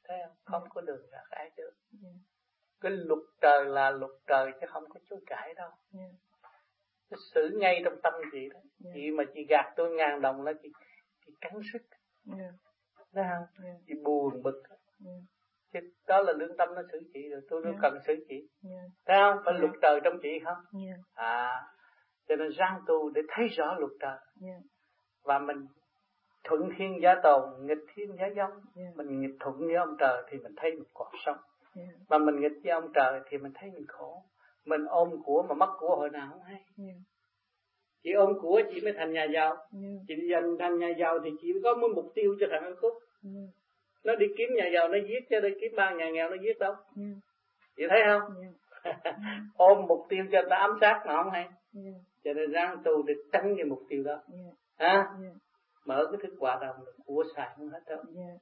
Thấy 0.07 0.17
không? 0.25 0.35
Không 0.45 0.69
có 0.69 0.81
đường 0.81 1.01
gạt 1.11 1.25
ai 1.29 1.51
được. 1.57 1.71
Cái 2.81 2.91
luật 2.91 3.19
trời 3.41 3.65
là 3.65 3.91
luật 3.91 4.11
trời 4.27 4.51
chứ 4.61 4.67
không 4.69 4.83
có 4.89 4.99
chối 5.09 5.19
cãi 5.25 5.53
đâu. 5.53 5.69
Cái 7.09 7.17
xử 7.33 7.49
ngay 7.59 7.81
trong 7.85 8.01
tâm 8.03 8.13
chị 8.31 8.49
đó. 8.53 8.59
Chị 8.93 9.11
mà 9.11 9.23
chị 9.33 9.45
gạt 9.49 9.73
tôi 9.75 9.89
ngàn 9.89 10.21
đồng 10.21 10.41
là 10.41 10.53
chị 10.63 10.69
chị 11.25 11.33
cắn 11.41 11.53
sức 11.73 11.81
thấy 13.13 13.23
không 13.29 13.65
chị 13.87 13.93
buồn 14.03 14.43
bực 14.43 14.63
yeah 15.05 15.21
chứ 15.73 15.79
đó 16.07 16.21
là 16.21 16.33
lương 16.33 16.57
tâm 16.57 16.69
nó 16.75 16.81
xử 16.91 16.99
chị 17.13 17.29
rồi 17.29 17.41
tôi 17.49 17.61
yeah. 17.63 17.75
Dạ. 17.75 17.79
cần 17.81 17.99
xử 18.07 18.25
chị 18.29 18.35
yeah. 18.35 18.47
Dạ. 18.63 18.81
thấy 19.05 19.17
không 19.19 19.43
phải 19.45 19.53
yeah. 19.53 19.61
Dạ. 19.61 19.67
luật 19.67 19.79
trời 19.81 19.99
trong 20.03 20.19
chị 20.21 20.39
không 20.43 20.81
yeah. 20.85 20.99
à 21.13 21.61
cho 22.27 22.35
nên 22.35 22.49
răng 22.51 22.81
tu 22.87 23.09
để 23.09 23.21
thấy 23.29 23.47
rõ 23.47 23.75
luật 23.79 23.91
trời 23.99 24.17
yeah. 24.47 24.61
và 25.23 25.39
mình 25.39 25.65
thuận 26.43 26.69
thiên 26.77 26.99
giá 27.01 27.15
tồn 27.23 27.65
nghịch 27.65 27.85
thiên 27.95 28.15
giá 28.19 28.27
giống 28.35 28.51
yeah. 28.75 28.95
mình 28.95 29.21
nghịch 29.21 29.37
thuận 29.39 29.57
với 29.57 29.75
ông 29.75 29.95
trời 29.99 30.23
thì 30.29 30.37
mình 30.37 30.53
thấy 30.57 30.71
mình 30.71 30.89
còn 30.93 31.07
sống 31.25 31.37
yeah. 31.75 31.89
mà 32.09 32.17
mình 32.17 32.39
nghịch 32.41 32.57
với 32.63 32.71
ông 32.71 32.91
trời 32.93 33.19
thì 33.29 33.37
mình 33.37 33.51
thấy 33.55 33.71
mình 33.71 33.87
khổ 33.87 34.23
mình 34.65 34.85
ôm 34.85 35.09
của 35.25 35.45
mà 35.49 35.55
mất 35.55 35.73
của 35.79 35.95
hồi 35.95 36.09
nào 36.09 36.27
không 36.31 36.41
hay 36.43 36.63
yeah. 36.77 36.97
Chị 38.03 38.11
ôm 38.11 38.29
của 38.41 38.61
chị 38.73 38.81
mới 38.81 38.93
thành 38.97 39.13
nhà 39.13 39.23
giàu 39.33 39.49
yeah. 39.49 39.95
chị 40.07 40.15
dành 40.31 40.57
thành 40.59 40.79
nhà 40.79 40.89
giàu 40.99 41.19
thì 41.23 41.29
chị 41.41 41.47
có 41.63 41.75
một 41.75 41.87
mục 41.95 42.11
tiêu 42.15 42.35
cho 42.39 42.47
thằng 42.51 42.63
ăn 42.63 42.75
cướp 42.81 42.93
yeah 43.23 43.49
nó 44.03 44.15
đi 44.15 44.25
kiếm 44.37 44.49
nhà 44.55 44.69
giàu 44.73 44.87
nó 44.87 44.97
giết 45.07 45.23
cho 45.29 45.39
đi 45.39 45.49
kiếm 45.61 45.71
ba 45.77 45.91
nhà 45.91 46.09
nghèo 46.09 46.29
nó 46.29 46.35
giết 46.41 46.59
đâu 46.59 46.71
yeah. 46.71 46.85
Ừ. 46.95 47.03
chị 47.75 47.83
thấy 47.89 47.99
không 48.05 48.21
yeah. 48.41 49.03
Ừ. 49.03 49.11
ôm 49.55 49.85
mục 49.87 49.99
tiêu 50.09 50.25
cho 50.31 50.41
ta 50.49 50.55
ám 50.55 50.71
sát 50.81 51.03
mà 51.05 51.23
không 51.23 51.31
hay 51.31 51.43
yeah. 51.43 51.55
Ừ. 51.73 51.81
cho 52.23 52.33
nên 52.33 52.51
ráng 52.51 52.77
tu 52.83 53.03
để 53.03 53.13
tránh 53.31 53.53
cái 53.57 53.65
mục 53.65 53.79
tiêu 53.89 54.03
đó 54.03 54.11
yeah. 54.11 54.55
ha 54.77 54.93
yeah. 55.21 55.33
mở 55.85 56.07
cái 56.11 56.19
thức 56.23 56.35
quả 56.39 56.59
đồng 56.61 56.75
của 57.05 57.23
xài 57.35 57.49
không 57.57 57.69
hết 57.69 57.79
đâu 57.87 57.99
yeah. 58.17 58.37